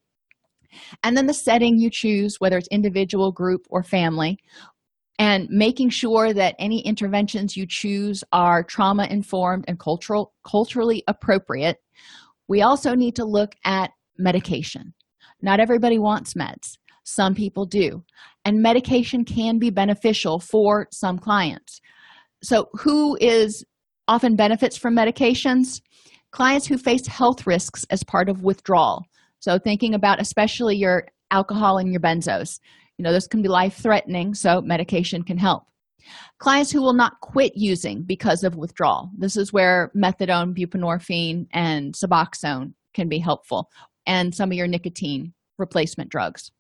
[1.03, 4.38] and then the setting you choose whether it's individual group or family
[5.20, 11.78] and making sure that any interventions you choose are trauma informed and cultural culturally appropriate.
[12.47, 14.93] We also need to look at medication.
[15.41, 16.78] Not everybody wants meds.
[17.03, 18.03] Some people do.
[18.45, 21.82] And medication can be beneficial for some clients.
[22.43, 23.65] So who is
[24.07, 25.82] often benefits from medications?
[26.32, 29.03] Clients who face health risks as part of withdrawal.
[29.39, 32.59] So thinking about especially your alcohol and your benzos
[32.98, 35.64] you know this can be life threatening so medication can help.
[36.39, 39.12] Clients who will not quit using because of withdrawal.
[39.18, 43.70] This is where methadone buprenorphine and suboxone can be helpful
[44.06, 46.52] and some of your nicotine replacement drugs.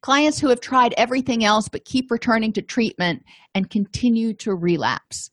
[0.00, 3.22] Clients who have tried everything else but keep returning to treatment
[3.54, 5.30] and continue to relapse.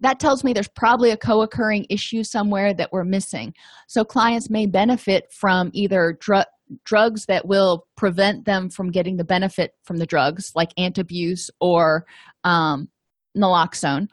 [0.00, 3.54] That tells me there's probably a co-occurring issue somewhere that we're missing.
[3.88, 6.46] So clients may benefit from either drug
[6.84, 12.06] drugs that will prevent them from getting the benefit from the drugs like antabuse or
[12.44, 12.88] um,
[13.36, 14.08] naloxone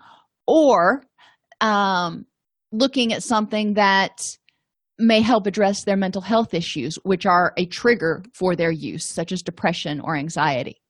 [0.47, 1.03] or
[1.61, 2.25] um,
[2.71, 4.37] looking at something that
[4.97, 9.31] may help address their mental health issues which are a trigger for their use such
[9.31, 10.81] as depression or anxiety.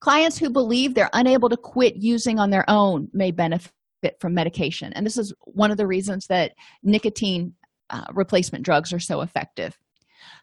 [0.00, 3.72] Clients who believe they're unable to quit using on their own may benefit
[4.20, 6.52] from medication and this is one of the reasons that
[6.82, 7.54] nicotine
[7.90, 9.78] uh, replacement drugs are so effective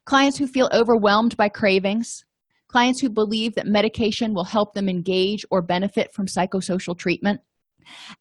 [0.06, 2.26] clients who feel overwhelmed by cravings.
[2.68, 7.42] Clients who believe that medication will help them engage or benefit from psychosocial treatment.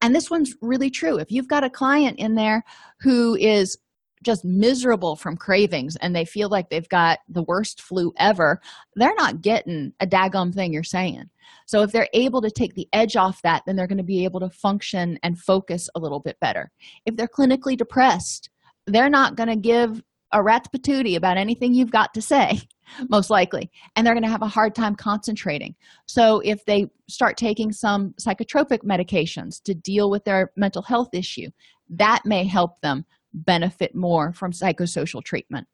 [0.01, 1.19] And this one's really true.
[1.19, 2.65] If you've got a client in there
[3.01, 3.79] who is
[4.23, 8.61] just miserable from cravings and they feel like they've got the worst flu ever
[8.97, 11.25] they're not getting a daggum thing you're saying.
[11.67, 14.25] So if they're able to take the edge off that then they're going to be
[14.25, 16.71] able to function and focus a little bit better.
[17.07, 18.51] If they're clinically depressed
[18.87, 20.03] they're not going to give
[20.33, 22.61] a rat's patootie about anything you've got to say
[23.09, 25.75] most likely and they're going to have a hard time concentrating.
[26.07, 31.51] So if they start taking some psychotropic medications to deal with their mental health issue
[31.91, 35.67] that may help them benefit more from psychosocial treatment.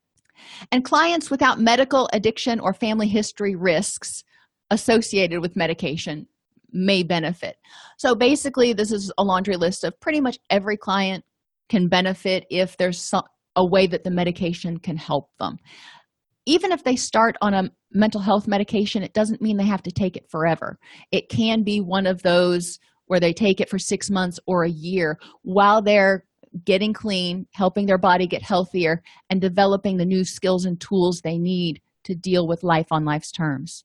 [0.70, 4.24] And clients without medical addiction or family history risks
[4.70, 6.26] associated with medication
[6.72, 7.56] may benefit.
[7.96, 11.24] So basically this is a laundry list of pretty much every client
[11.68, 13.24] can benefit if there's some,
[13.56, 15.58] a way that the medication can help them.
[16.44, 19.90] Even if they start on a mental health medication it doesn't mean they have to
[19.90, 20.78] take it forever.
[21.10, 24.70] It can be one of those where they take it for six months or a
[24.70, 26.24] year while they're
[26.64, 31.38] getting clean helping their body get healthier and developing the new skills and tools they
[31.38, 33.84] need to deal with life on life's terms.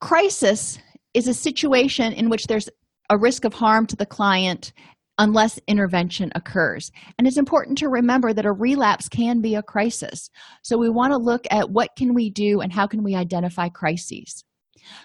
[0.00, 0.78] Crisis
[1.14, 2.68] is a situation in which there's
[3.10, 4.72] a risk of harm to the client
[5.20, 6.90] unless intervention occurs.
[7.18, 10.30] And it's important to remember that a relapse can be a crisis.
[10.62, 13.68] So we want to look at what can we do and how can we identify
[13.68, 14.44] crises.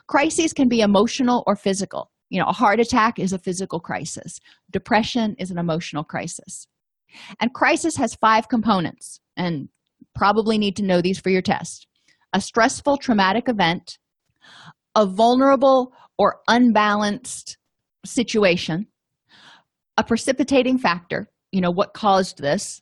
[0.07, 2.09] Crises can be emotional or physical.
[2.29, 4.39] You know a heart attack is a physical crisis.
[4.71, 6.65] Depression is an emotional crisis.
[7.39, 9.69] And crisis has five components and
[10.15, 11.87] probably need to know these for your test.
[12.33, 13.97] A stressful traumatic event
[14.95, 17.57] a vulnerable or unbalanced
[18.05, 18.87] situation
[19.97, 22.81] a precipitating factor you know what caused this.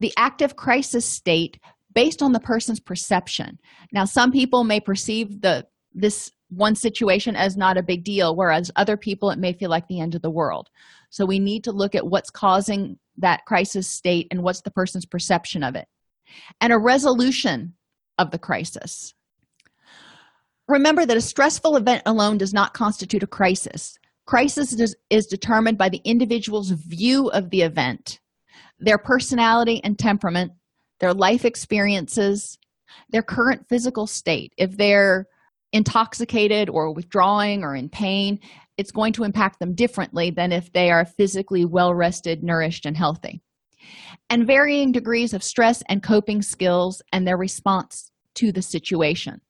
[0.00, 1.60] The active crisis state
[1.92, 3.58] based on the person's perception.
[3.92, 8.70] Now some people may perceive the this one situation as not a big deal whereas
[8.76, 10.70] other people it may feel like the end of the world.
[11.10, 15.04] So we need to look at what's causing that crisis state and what's the person's
[15.04, 15.86] perception of it.
[16.62, 17.74] And a resolution
[18.16, 19.12] of the crisis.
[20.66, 23.98] Remember that a stressful event alone does not constitute a crisis
[24.32, 28.18] crisis is, determined by the individual's view of the event
[28.78, 30.52] their personality and temperament
[31.00, 32.58] their life experiences
[33.10, 34.54] their current physical state.
[34.56, 35.26] If they're
[35.74, 38.38] intoxicated or withdrawing or in pain
[38.78, 42.96] it's going to impact them differently than if they are physically well rested nourished and
[42.96, 43.42] healthy.
[44.30, 49.42] And varying degrees of stress and coping skills and their response to the situation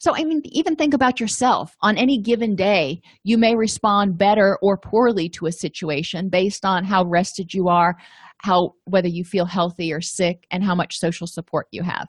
[0.00, 1.76] so i mean even think about yourself.
[1.82, 6.84] On any given day you may respond better or poorly to a situation based on
[6.84, 7.96] how rested you are
[8.42, 12.06] how whether you feel healthy or sick and how much social support you have.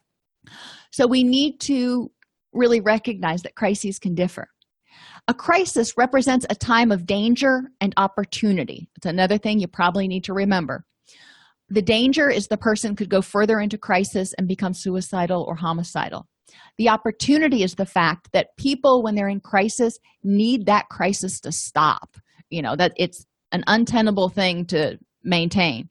[0.91, 2.12] So we need to
[2.53, 4.47] really recognize that crises can differ.
[5.28, 8.89] A crisis represents a time of danger and opportunity.
[8.95, 10.86] It's another thing you probably need to remember.
[11.70, 16.28] The danger is the person could go further into crisis and become suicidal or homicidal
[16.78, 21.52] the opportunity is the fact that people when they're in crisis need that crisis to
[21.52, 22.18] stop
[22.50, 25.89] you know that it's an untenable thing to maintain.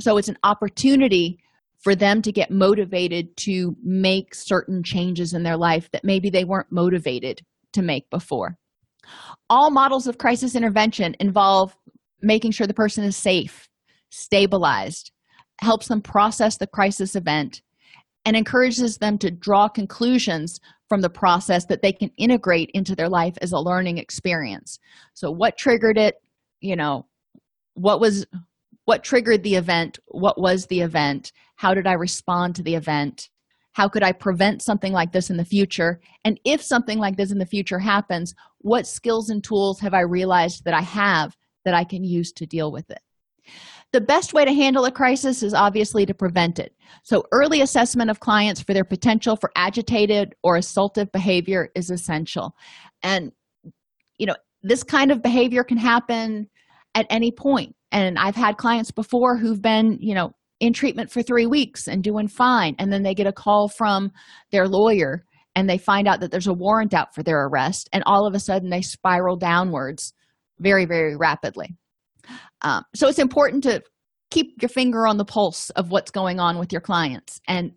[0.00, 1.38] So it's an opportunity
[1.80, 6.44] for them to get motivated to make certain changes in their life that maybe they
[6.44, 7.42] weren't motivated
[7.74, 8.56] to make before.
[9.50, 11.76] All models of crisis intervention involve
[12.22, 13.68] making sure the person is safe
[14.10, 15.10] stabilized
[15.60, 17.60] helps them process the crisis event
[18.24, 23.08] and encourages them to draw conclusions from the process that they can integrate into their
[23.08, 24.78] life as a learning experience.
[25.14, 26.16] So what triggered it?
[26.60, 27.06] You know
[27.74, 28.26] what was
[28.84, 29.98] what triggered the event?
[30.08, 31.32] What was the event?
[31.56, 33.30] How did i respond to the event?
[33.72, 36.00] How could i prevent something like this in the future?
[36.24, 40.00] And if something like this in the future happens what skills and tools have i
[40.00, 43.00] realized that i have that i can use to deal with it
[43.94, 46.74] the best way to handle a crisis is obviously to prevent it.
[47.04, 52.56] So early assessment of clients for their potential for agitated or assaultive behavior is essential.
[53.04, 53.30] And
[54.18, 54.34] you know
[54.64, 56.48] this kind of behavior can happen
[56.96, 57.76] at any point.
[57.92, 62.02] and i've had clients before who've been you know in treatment for three weeks and
[62.02, 62.74] doing fine.
[62.78, 64.10] And then they get a call from
[64.50, 65.24] their lawyer
[65.54, 67.88] and they find out that there's a warrant out for their arrest.
[67.92, 70.12] And all of a sudden they spiral downwards
[70.58, 71.76] very very rapidly
[72.62, 73.82] um, so it's important to
[74.30, 77.72] keep your finger on the pulse of what's going on with your clients and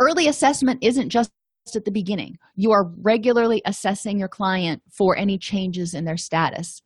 [0.00, 1.30] early assessment isn't just
[1.74, 6.80] at the beginning you are regularly assessing your client for any changes in their status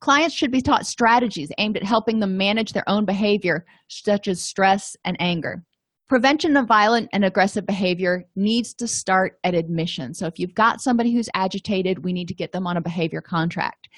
[0.00, 4.42] Clients should be taught strategies aimed at helping them manage their own behavior, such as
[4.42, 5.64] stress and anger.
[6.08, 10.12] Prevention of violent and aggressive behavior needs to start at admission.
[10.12, 13.22] So if you've got somebody who's agitated, we need to get them on a behavior
[13.22, 13.88] contract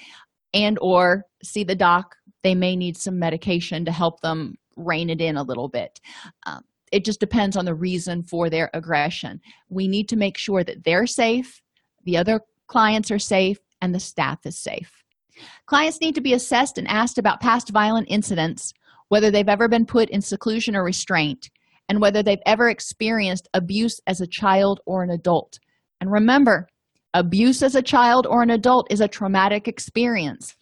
[0.53, 2.15] and or see the doc.
[2.43, 5.99] They may need some medication to help them rein it in a little bit.
[6.45, 9.41] Um, it just depends on the reason for their aggression.
[9.69, 11.61] We need to make sure that they're safe,
[12.03, 14.91] the other clients are safe, and the staff is safe.
[15.65, 18.73] Clients need to be assessed and asked about past violent incidents,
[19.09, 21.49] whether they've ever been put in seclusion or restraint,
[21.89, 25.59] and whether they've ever experienced abuse as a child or an adult.
[25.99, 26.67] And remember,
[27.15, 30.55] abuse as a child or an adult is a traumatic experience.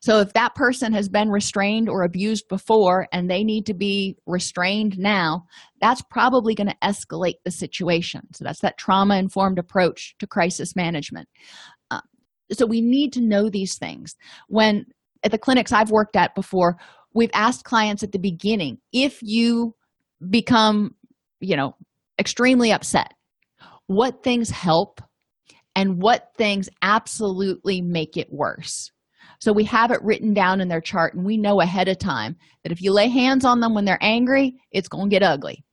[0.00, 4.16] So if that person has been restrained or abused before and they need to be
[4.26, 5.44] restrained now,
[5.80, 8.22] that's probably going to escalate the situation.
[8.34, 11.28] So that's that trauma informed approach to crisis management
[11.90, 12.00] uh,
[12.52, 14.16] so we need to know these things
[14.48, 14.86] when
[15.22, 16.76] at the clinics i've worked at before
[17.14, 19.74] we've asked clients at the beginning if you
[20.30, 20.94] become
[21.40, 21.74] you know
[22.18, 23.12] extremely upset
[23.86, 25.00] what things help
[25.78, 28.90] and what things absolutely make it worse.
[29.40, 32.34] So we have it written down in their chart and we know ahead of time
[32.64, 35.64] that if you lay hands on them when they're angry it's going to get ugly.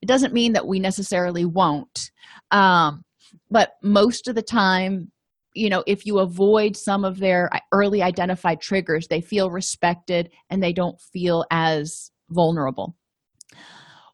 [0.00, 2.10] It doesn't mean that we necessarily won't
[2.50, 3.04] um,
[3.52, 5.12] but most of the time
[5.54, 10.60] you know if you avoid some of their early identified triggers they feel respected and
[10.60, 12.96] they don't feel as vulnerable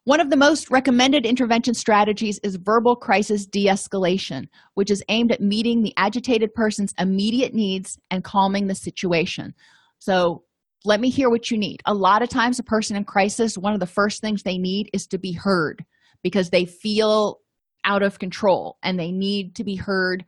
[0.09, 5.39] one of the most recommended intervention strategies is verbal crisis de-escalation which is aimed at
[5.39, 9.53] meeting the agitated person's immediate needs and calming the situation
[9.99, 10.43] so
[10.83, 13.75] let me hear what you need a lot of times a person in crisis one
[13.75, 15.85] of the first things they need is to be heard
[16.23, 17.37] because they feel
[17.85, 20.25] out of control and they need to be heard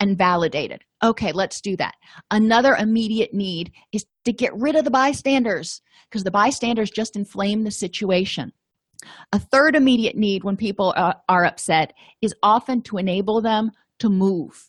[0.00, 0.82] and validated.
[1.04, 1.94] Okay, let's do that.
[2.32, 7.62] Another immediate need is to get rid of the bystanders because the bystanders just inflame
[7.62, 8.52] the situation.
[9.32, 14.08] A third immediate need when people are, are upset is often to enable them to
[14.08, 14.68] move.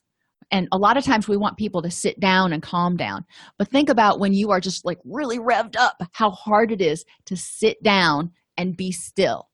[0.51, 3.25] And a lot of times we want people to sit down and calm down.
[3.57, 7.05] But think about when you are just like really revved up, how hard it is
[7.25, 9.49] to sit down and be still.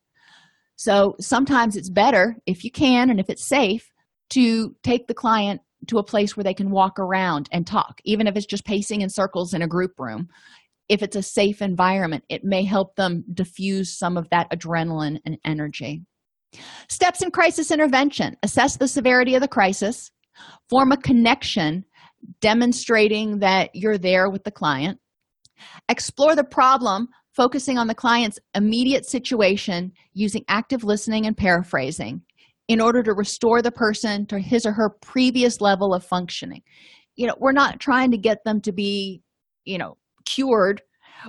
[0.75, 3.91] So sometimes it's better, if you can and if it's safe,
[4.31, 8.27] to take the client to a place where they can walk around and talk even
[8.27, 10.27] if it's just pacing in circles in a group room
[10.89, 15.37] if it's a safe environment it may help them diffuse some of that adrenaline and
[15.45, 16.03] energy.
[16.87, 18.35] Steps in crisis intervention.
[18.43, 20.11] Assess the severity of the crisis.
[20.69, 21.85] Form a connection
[22.41, 24.99] demonstrating that you're there with the client.
[25.89, 32.21] Explore the problem focusing on the client's immediate situation using active listening and paraphrasing
[32.67, 36.61] in order to restore the person to his or her previous level of functioning.
[37.15, 39.21] You know we're not trying to get them to be
[39.65, 39.97] you know
[40.33, 40.81] cured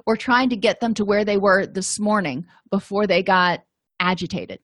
[0.07, 3.61] we're trying to get them to where they were this morning before they got
[3.99, 4.61] agitated.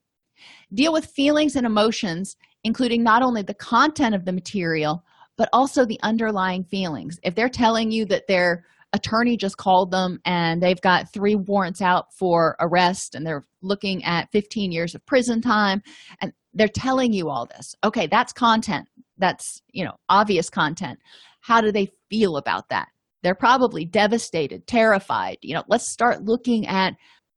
[0.73, 5.05] Deal with feelings and emotions including not only the content of the material
[5.39, 7.19] but also the underlying feelings.
[7.23, 11.83] If they're telling you that their attorney just called them and they've got three warrants
[11.83, 15.83] out for arrest and they're looking at 15 years of prison time
[16.21, 18.89] and they're telling you all this okay that's content.
[19.19, 20.99] That's you know obvious content.
[21.41, 22.89] How do they feel about that
[23.27, 26.95] they're probably devastated terrified you know let's start looking at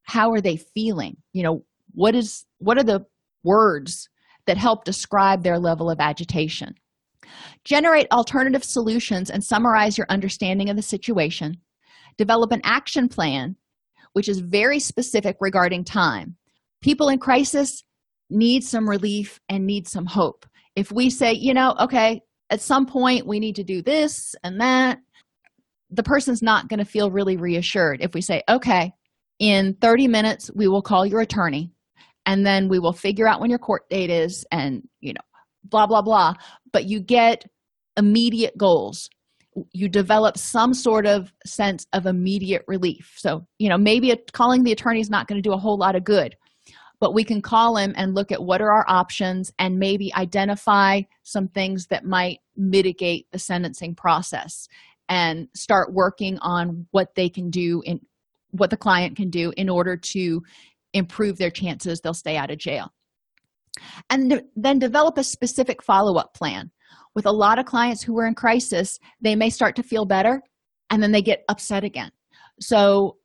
[0.09, 1.17] how are they feeling?
[1.33, 1.63] You know
[1.93, 3.05] what is what are the
[3.43, 4.09] words
[4.47, 6.73] that help describe their level of agitation?
[7.63, 11.57] Generate alternative solutions and summarize your understanding of the situation.
[12.17, 13.55] Develop an action plan
[14.13, 16.35] which is very specific regarding time.
[16.81, 17.83] People in crisis
[18.31, 20.47] need some relief and need some hope.
[20.75, 24.59] If we say you know okay at some point we need to do this and
[24.59, 24.97] that
[25.91, 28.91] the person's not going to feel really reassured if we say okay
[29.39, 31.71] in 30 minutes we will call your attorney
[32.25, 35.21] and then we will figure out when your court date is and you know
[35.63, 36.33] blah blah blah.
[36.71, 37.43] But you get
[37.97, 39.09] immediate goals.
[39.73, 43.15] You develop some sort of sense of immediate relief.
[43.17, 45.77] So you know maybe a, calling the attorney is not going to do a whole
[45.77, 46.35] lot of good
[47.01, 51.01] but we can call him and look at what are our options and maybe identify
[51.23, 54.67] some things that might mitigate the sentencing process
[55.09, 57.99] and start working on what they can do in
[58.51, 60.41] what the client can do in order to
[60.93, 62.91] improve their chances they'll stay out of jail.
[64.09, 66.71] And then develop a specific follow-up plan.
[67.15, 70.41] With a lot of clients who are in crisis they may start to feel better
[70.89, 72.11] and then they get upset again.
[72.59, 73.17] So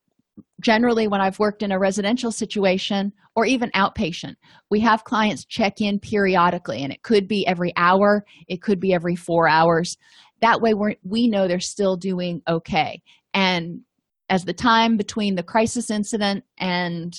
[0.61, 4.35] generally when i've worked in a residential situation or even outpatient
[4.69, 8.93] we have clients check in periodically and it could be every hour it could be
[8.93, 9.97] every four hours
[10.41, 13.01] that way we we know they're still doing okay.
[13.33, 13.81] And
[14.29, 17.13] as the time between the crisis incident and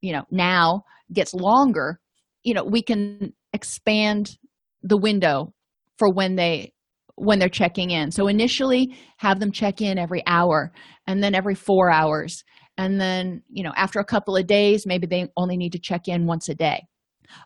[0.00, 2.00] you know now gets longer
[2.46, 4.38] you know we can expand
[4.82, 5.52] the window
[5.98, 6.72] for when they
[7.16, 8.10] when they're checking in.
[8.10, 10.70] So initially have them check in every hour
[11.06, 12.44] and then every four hours.
[12.78, 16.06] And then you know after a couple of days maybe they only need to check
[16.06, 16.86] in once a day.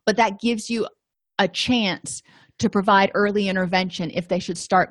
[0.05, 0.87] But that gives you
[1.39, 2.21] a chance
[2.61, 4.91] to provide early intervention if they should start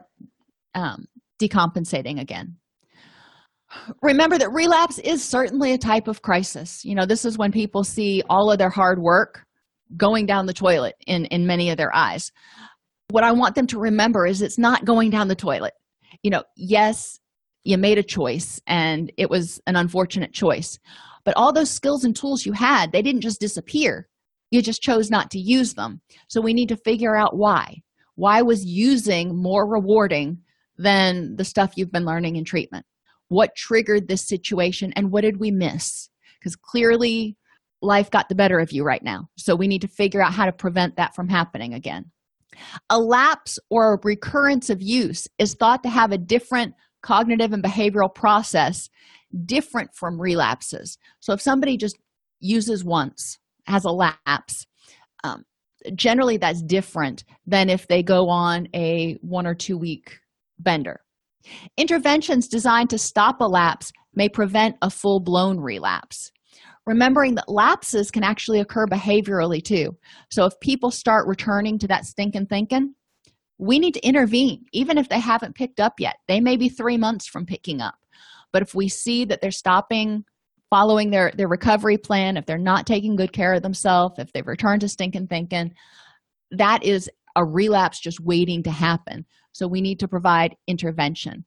[0.76, 1.05] um,
[1.41, 2.57] decompensating again.
[4.01, 6.84] Remember that relapse is certainly a type of crisis.
[6.84, 9.45] You know this is when people see all of their hard work
[9.95, 12.32] going down the toilet in in many of their eyes.
[13.11, 15.74] What i want them to remember is it's not going down the toilet.
[16.24, 17.20] You know yes
[17.63, 20.80] you made a choice and it was an unfortunate choice
[21.26, 24.09] but all those skills and tools you had they didn't just disappear
[24.52, 26.02] you just chose not to use them.
[26.28, 27.82] So we need to figure out why.
[28.16, 30.39] Why was using more rewarding
[30.78, 32.86] than the stuff you've been learning in treatment?
[33.30, 36.10] What triggered this situation and what did we miss?
[36.39, 37.38] Because clearly
[37.82, 39.30] life got the better of you right now.
[39.38, 42.12] So we need to figure out how to prevent that from happening again.
[42.89, 48.14] A lapse or recurrence of use is thought to have a different cognitive and behavioral
[48.14, 48.89] process
[49.45, 50.97] different from relapses.
[51.20, 51.97] So if somebody just
[52.41, 53.38] uses once
[53.70, 54.65] has a lapse
[55.24, 55.45] um,
[55.95, 60.20] generally that's different than if they go on a one or two week
[60.59, 61.01] bender.
[61.78, 66.32] Interventions designed to stop a lapse may prevent a full-blown relapse.
[66.86, 69.95] Remembering that lapses can actually occur behaviorally too.
[70.32, 72.95] So if people start returning to that stinking thinking
[73.59, 76.15] we need to intervene even if they haven't picked up yet.
[76.28, 77.95] They may be three months from picking up.
[78.51, 80.24] But if we see that they're stopping
[80.70, 84.47] following their their recovery plan if they're not taking good care of themselves if they've
[84.47, 85.74] returned to stinking thinking
[86.51, 89.26] that is a relapse just waiting to happen.
[89.51, 91.45] So we need to provide intervention.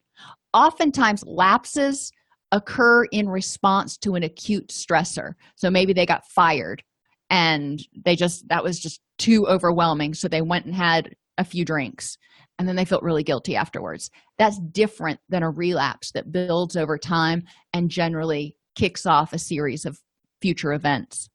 [0.55, 2.13] Oftentimes lapses
[2.51, 5.33] occur in response to an acute stressor.
[5.57, 6.83] So maybe they got fired
[7.31, 10.15] and they just that was just too overwhelming.
[10.15, 12.19] So they went and had a few drinks
[12.59, 14.11] and then they felt really guilty afterwards.
[14.39, 19.85] That's different than a relapse that builds over time and generally kicks off a series
[19.85, 19.99] of
[20.41, 21.29] future events.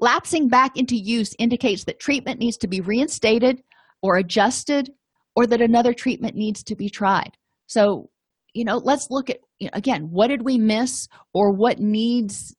[0.00, 3.62] Lapsing back into use indicates that treatment needs to be reinstated
[4.02, 4.90] or adjusted
[5.34, 7.32] or that another treatment needs to be tried.
[7.66, 8.10] So
[8.54, 9.38] you know let's look at
[9.72, 12.54] again what did we miss or what needs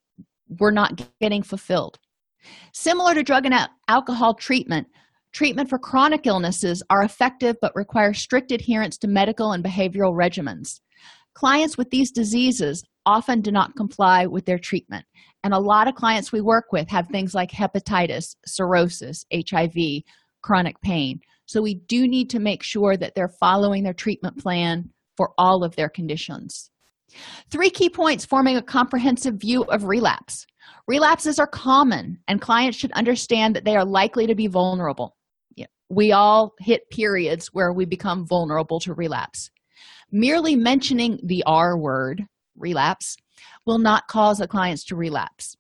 [0.60, 1.98] were not getting fulfilled?
[2.74, 3.56] Similar to drug and
[3.88, 4.88] alcohol treatment
[5.32, 10.80] treatment for chronic illnesses are effective but require strict adherence to medical and behavioral regimens.
[11.36, 15.06] Clients with these diseases often do not comply with their treatment.
[15.44, 20.04] And a lot of clients we work with have things like hepatitis cirrhosis hiv
[20.42, 21.20] chronic pain.
[21.46, 25.64] So we do need to make sure that they're following their treatment plan for all
[25.64, 26.70] of their conditions.
[27.50, 30.46] Three key points forming a comprehensive view of relapse.
[30.88, 35.16] Relapses are common and clients should understand that they are likely to be vulnerable.
[35.92, 39.50] We all hit periods where we become vulnerable to relapse.
[40.12, 42.26] Merely mentioning the r word
[42.60, 43.18] relapse
[43.66, 45.56] will not cause the clients to relapse.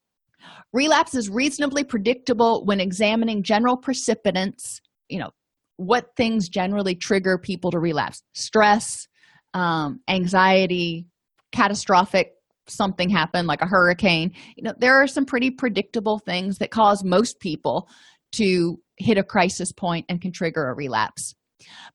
[0.73, 5.31] Relapse is reasonably predictable when examining general precipitants you know
[5.77, 8.23] what things generally trigger people to relapse.
[8.33, 9.07] Stress
[9.53, 11.07] um, anxiety
[11.51, 12.33] catastrophic
[12.67, 14.31] something happen like a hurricane.
[14.55, 17.89] You know there are some pretty predictable things that cause most people
[18.33, 21.33] to hit a crisis point and can trigger a relapse.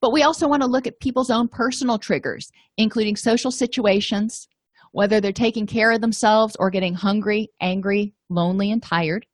[0.01, 4.47] But we also want to look at people's own personal triggers including social situations
[4.95, 9.25] whether they're taking care of themselves or getting hungry angry lonely and tired.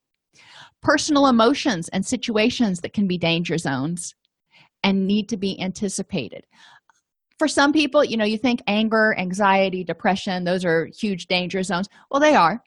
[0.81, 4.15] Personal emotions and situations that can be danger zones
[4.83, 6.47] and need to be anticipated.
[7.37, 11.87] For some people you know you think anger anxiety depression those are huge danger zones.
[12.09, 12.63] Well they are.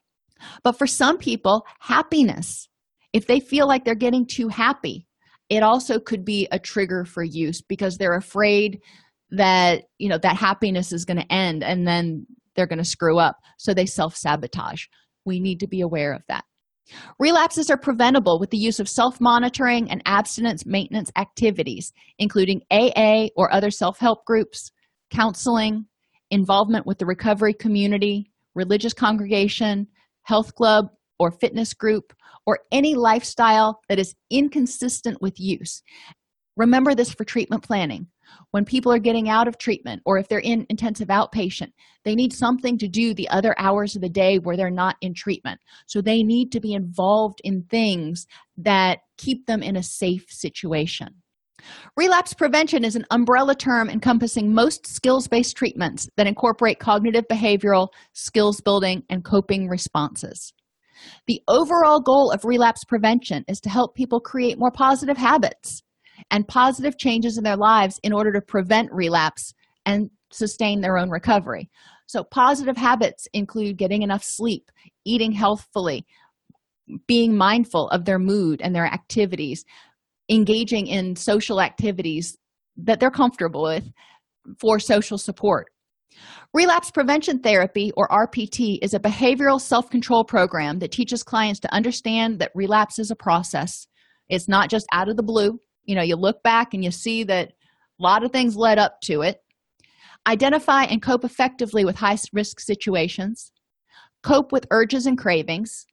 [0.62, 2.68] But for some people happiness
[3.12, 5.09] if they feel like they're getting too happy
[5.49, 8.80] it also could be a trigger for use because they're afraid
[9.30, 12.24] that you know that happiness is going to end and then
[12.55, 13.37] they're going to screw up.
[13.59, 14.85] So they self-sabotage.
[15.25, 16.45] We need to be aware of that.
[17.19, 23.51] Relapses are preventable with the use of self-monitoring and abstinence maintenance activities including aa or
[23.51, 24.71] other self-help groups
[25.11, 25.87] counseling
[26.31, 29.87] involvement with the recovery community religious congregation
[30.25, 30.89] health club
[31.19, 32.13] or fitness group
[32.47, 35.83] or any lifestyle that is inconsistent with use.
[36.57, 38.09] Remember this for treatment planning
[38.51, 41.72] when people are getting out of treatment or if they're in intensive outpatient
[42.05, 45.14] they need something to do the other hours of the day where they're not in
[45.14, 45.61] treatment.
[45.87, 48.27] So they need to be involved in things
[48.59, 51.09] that keep them in a safe situation.
[51.97, 58.61] Relapse prevention is an umbrella term encompassing most skills-based treatments that incorporate cognitive behavioral skills
[58.61, 60.53] building and coping responses.
[61.27, 65.83] The overall goal of relapse prevention is to help people create more positive habits
[66.31, 69.55] and positive changes in their lives in order to prevent relapse
[69.87, 71.70] and sustain their own recovery.
[72.07, 74.70] So positive habits include getting enough sleep
[75.05, 76.07] eating healthfully
[77.07, 79.64] being mindful of their mood and their activities
[80.31, 82.37] engaging in social activities
[82.77, 83.91] that they're comfortable with
[84.59, 85.68] for social support.
[86.53, 92.39] Relapse prevention therapy or rpt is a behavioral self-control program that teaches clients to understand
[92.39, 93.87] that relapse is a process.
[94.29, 97.24] It's not just out of the blue you know you look back and you see
[97.24, 99.41] that a lot of things led up to it.
[100.26, 103.53] Identify and cope effectively with high risk situations.
[104.22, 105.87] Cope with urges and cravings.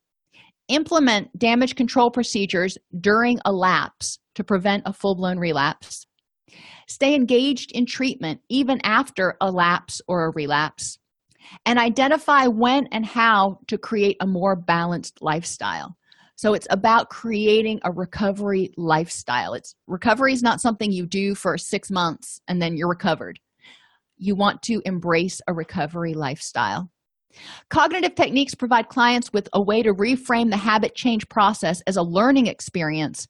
[0.70, 6.08] Implement damage control procedures during a lapse to prevent a full-blown relapse.
[6.88, 10.98] Stay engaged in treatment even after a lapse or a relapse.
[11.66, 15.98] And identify when and how to create a more balanced lifestyle
[16.42, 19.54] so it's about creating a recovery lifestyle.
[19.54, 23.40] It's recovery is not something you do for six months and then you're recovered.
[24.18, 26.90] You want to embrace a recovery lifestyle.
[27.70, 32.02] Cognitive techniques provide clients with a way to reframe the habit change process as a
[32.02, 33.28] learning experience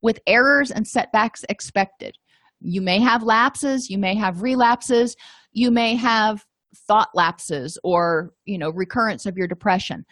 [0.00, 2.16] with errors and setbacks expected.
[2.62, 5.16] You may have lapses you may have relapses
[5.52, 6.42] you may have
[6.88, 10.06] thought lapses or you know recurrence of your depression.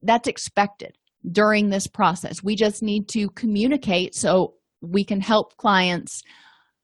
[0.00, 0.96] That's expected
[1.30, 2.42] during this process.
[2.42, 6.22] We just need to communicate so we can help clients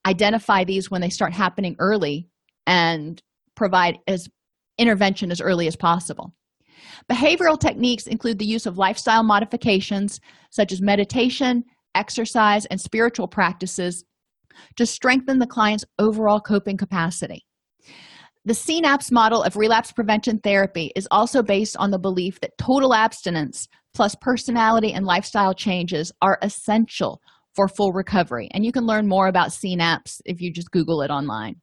[0.05, 2.27] identify these when they start happening early
[2.65, 3.21] and
[3.55, 4.29] provide as
[4.77, 6.33] intervention as early as possible.
[7.11, 11.65] Behavioral techniques include the use of lifestyle modifications such as meditation
[11.95, 14.05] exercise and spiritual practices
[14.77, 17.45] to strengthen the client's overall coping capacity.
[18.45, 22.93] The CENAPS model of relapse prevention therapy is also based on the belief that total
[22.93, 27.21] abstinence plus personality and lifestyle changes are essential
[27.55, 28.49] for full recovery.
[28.53, 31.55] And you can learn more about CENAPS if you just Google it online.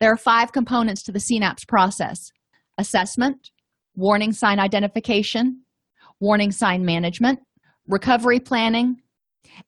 [0.00, 2.30] There are five components to the CENAPS process
[2.78, 3.50] assessment,
[3.94, 5.62] warning sign identification,
[6.20, 7.40] warning sign management,
[7.86, 8.96] recovery planning,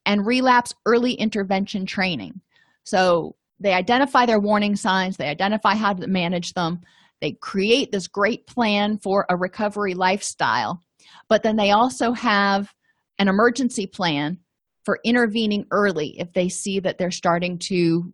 [0.04, 2.40] and relapse early intervention training.
[2.84, 6.80] So they identify their warning signs, they identify how to manage them,
[7.20, 10.82] they create this great plan for a recovery lifestyle
[11.28, 12.72] but then they also have
[13.18, 14.38] an emergency plan
[14.84, 18.12] for intervening early if they see that they're starting to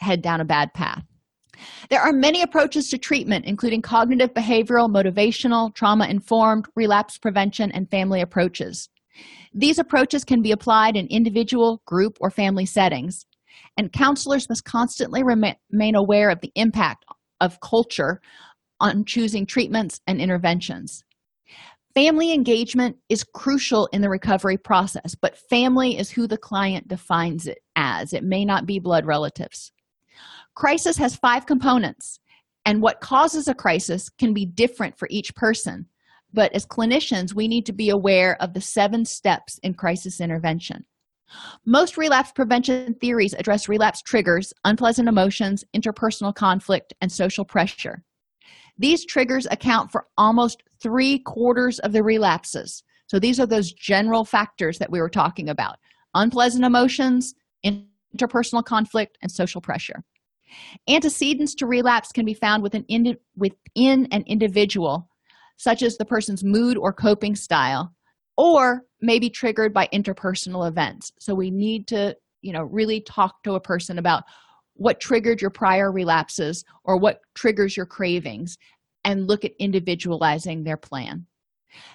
[0.00, 1.04] head down a bad path.
[1.90, 7.90] There are many approaches to treatment including cognitive behavioral motivational trauma informed relapse prevention and
[7.90, 8.88] family approaches.
[9.52, 13.26] These approaches can be applied in individual group or family settings
[13.76, 17.04] and counselors must constantly remain aware of the impact
[17.40, 18.20] of culture
[18.80, 21.04] on choosing treatments and interventions
[21.94, 27.46] family engagement is crucial in the recovery process but family is who the client defines
[27.46, 28.12] it as.
[28.12, 29.72] It may not be blood relatives.
[30.54, 32.20] Crisis has five components
[32.64, 35.86] and what causes a crisis can be different for each person.
[36.32, 40.84] But as clinicians we need to be aware of the seven steps in crisis intervention.
[41.64, 48.02] Most relapse prevention theories address relapse triggers unpleasant emotions interpersonal conflict and social pressure.
[48.76, 52.84] These triggers account for almost three quarters of the relapses.
[53.08, 55.78] So these are those general factors that we were talking about.
[56.14, 60.04] Unpleasant emotions interpersonal conflict and social pressure.
[60.88, 62.84] Antecedents to relapse can be found within,
[63.36, 65.08] within an individual
[65.56, 67.92] such as the person's mood or coping style
[68.36, 71.12] or may be triggered by interpersonal events.
[71.18, 74.22] So we need to you know really talk to a person about
[74.74, 78.58] what triggered your prior relapses or what triggers your cravings
[79.04, 81.26] and look at individualizing their plan.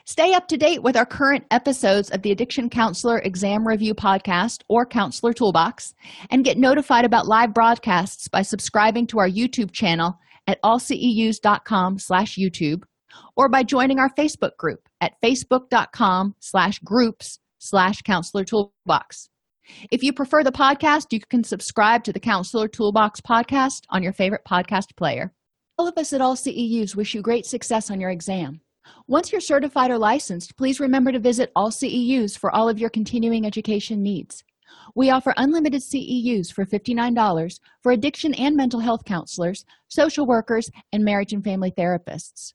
[0.05, 4.61] Stay up to date with our current episodes of the addiction counselor exam review podcast
[4.67, 5.93] or counselor toolbox
[6.29, 12.35] and get notified about live broadcasts by subscribing to our youtube channel at allceus.com slash
[12.37, 12.83] youtube
[13.35, 19.29] or by joining our facebook group at facebook.com slash groups slash counselor toolbox.
[19.91, 24.13] If you prefer the podcast you can subscribe to the counselor toolbox podcast on your
[24.13, 25.33] favorite podcast player
[25.79, 28.59] all of us at all ceus wish you great success on your exam.
[29.07, 32.89] Once you're certified or licensed please remember to visit all ceus for all of your
[32.89, 34.43] continuing education needs.
[34.93, 41.05] We offer unlimited ceus for $59 for addiction and mental health counselors social workers and
[41.05, 42.53] marriage and family therapists.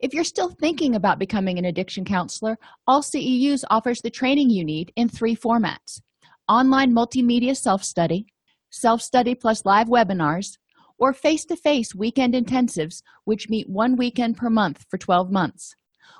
[0.00, 2.56] If you're still thinking about becoming an addiction counselor
[2.86, 6.00] all ceus offers the training you need in three formats
[6.48, 8.24] online multimedia self-study
[8.70, 10.56] self-study plus live webinars
[10.98, 15.74] or face-to-face weekend intensives which meet one weekend per month for 12 months.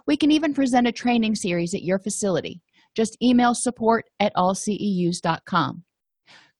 [0.06, 2.62] We can even present a training series at your facility.
[2.94, 5.84] Just email support at allceus.com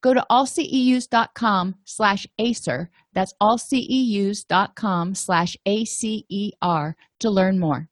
[0.04, 7.88] go to allceus.com slash acer that's allceus.com slash acer to learn more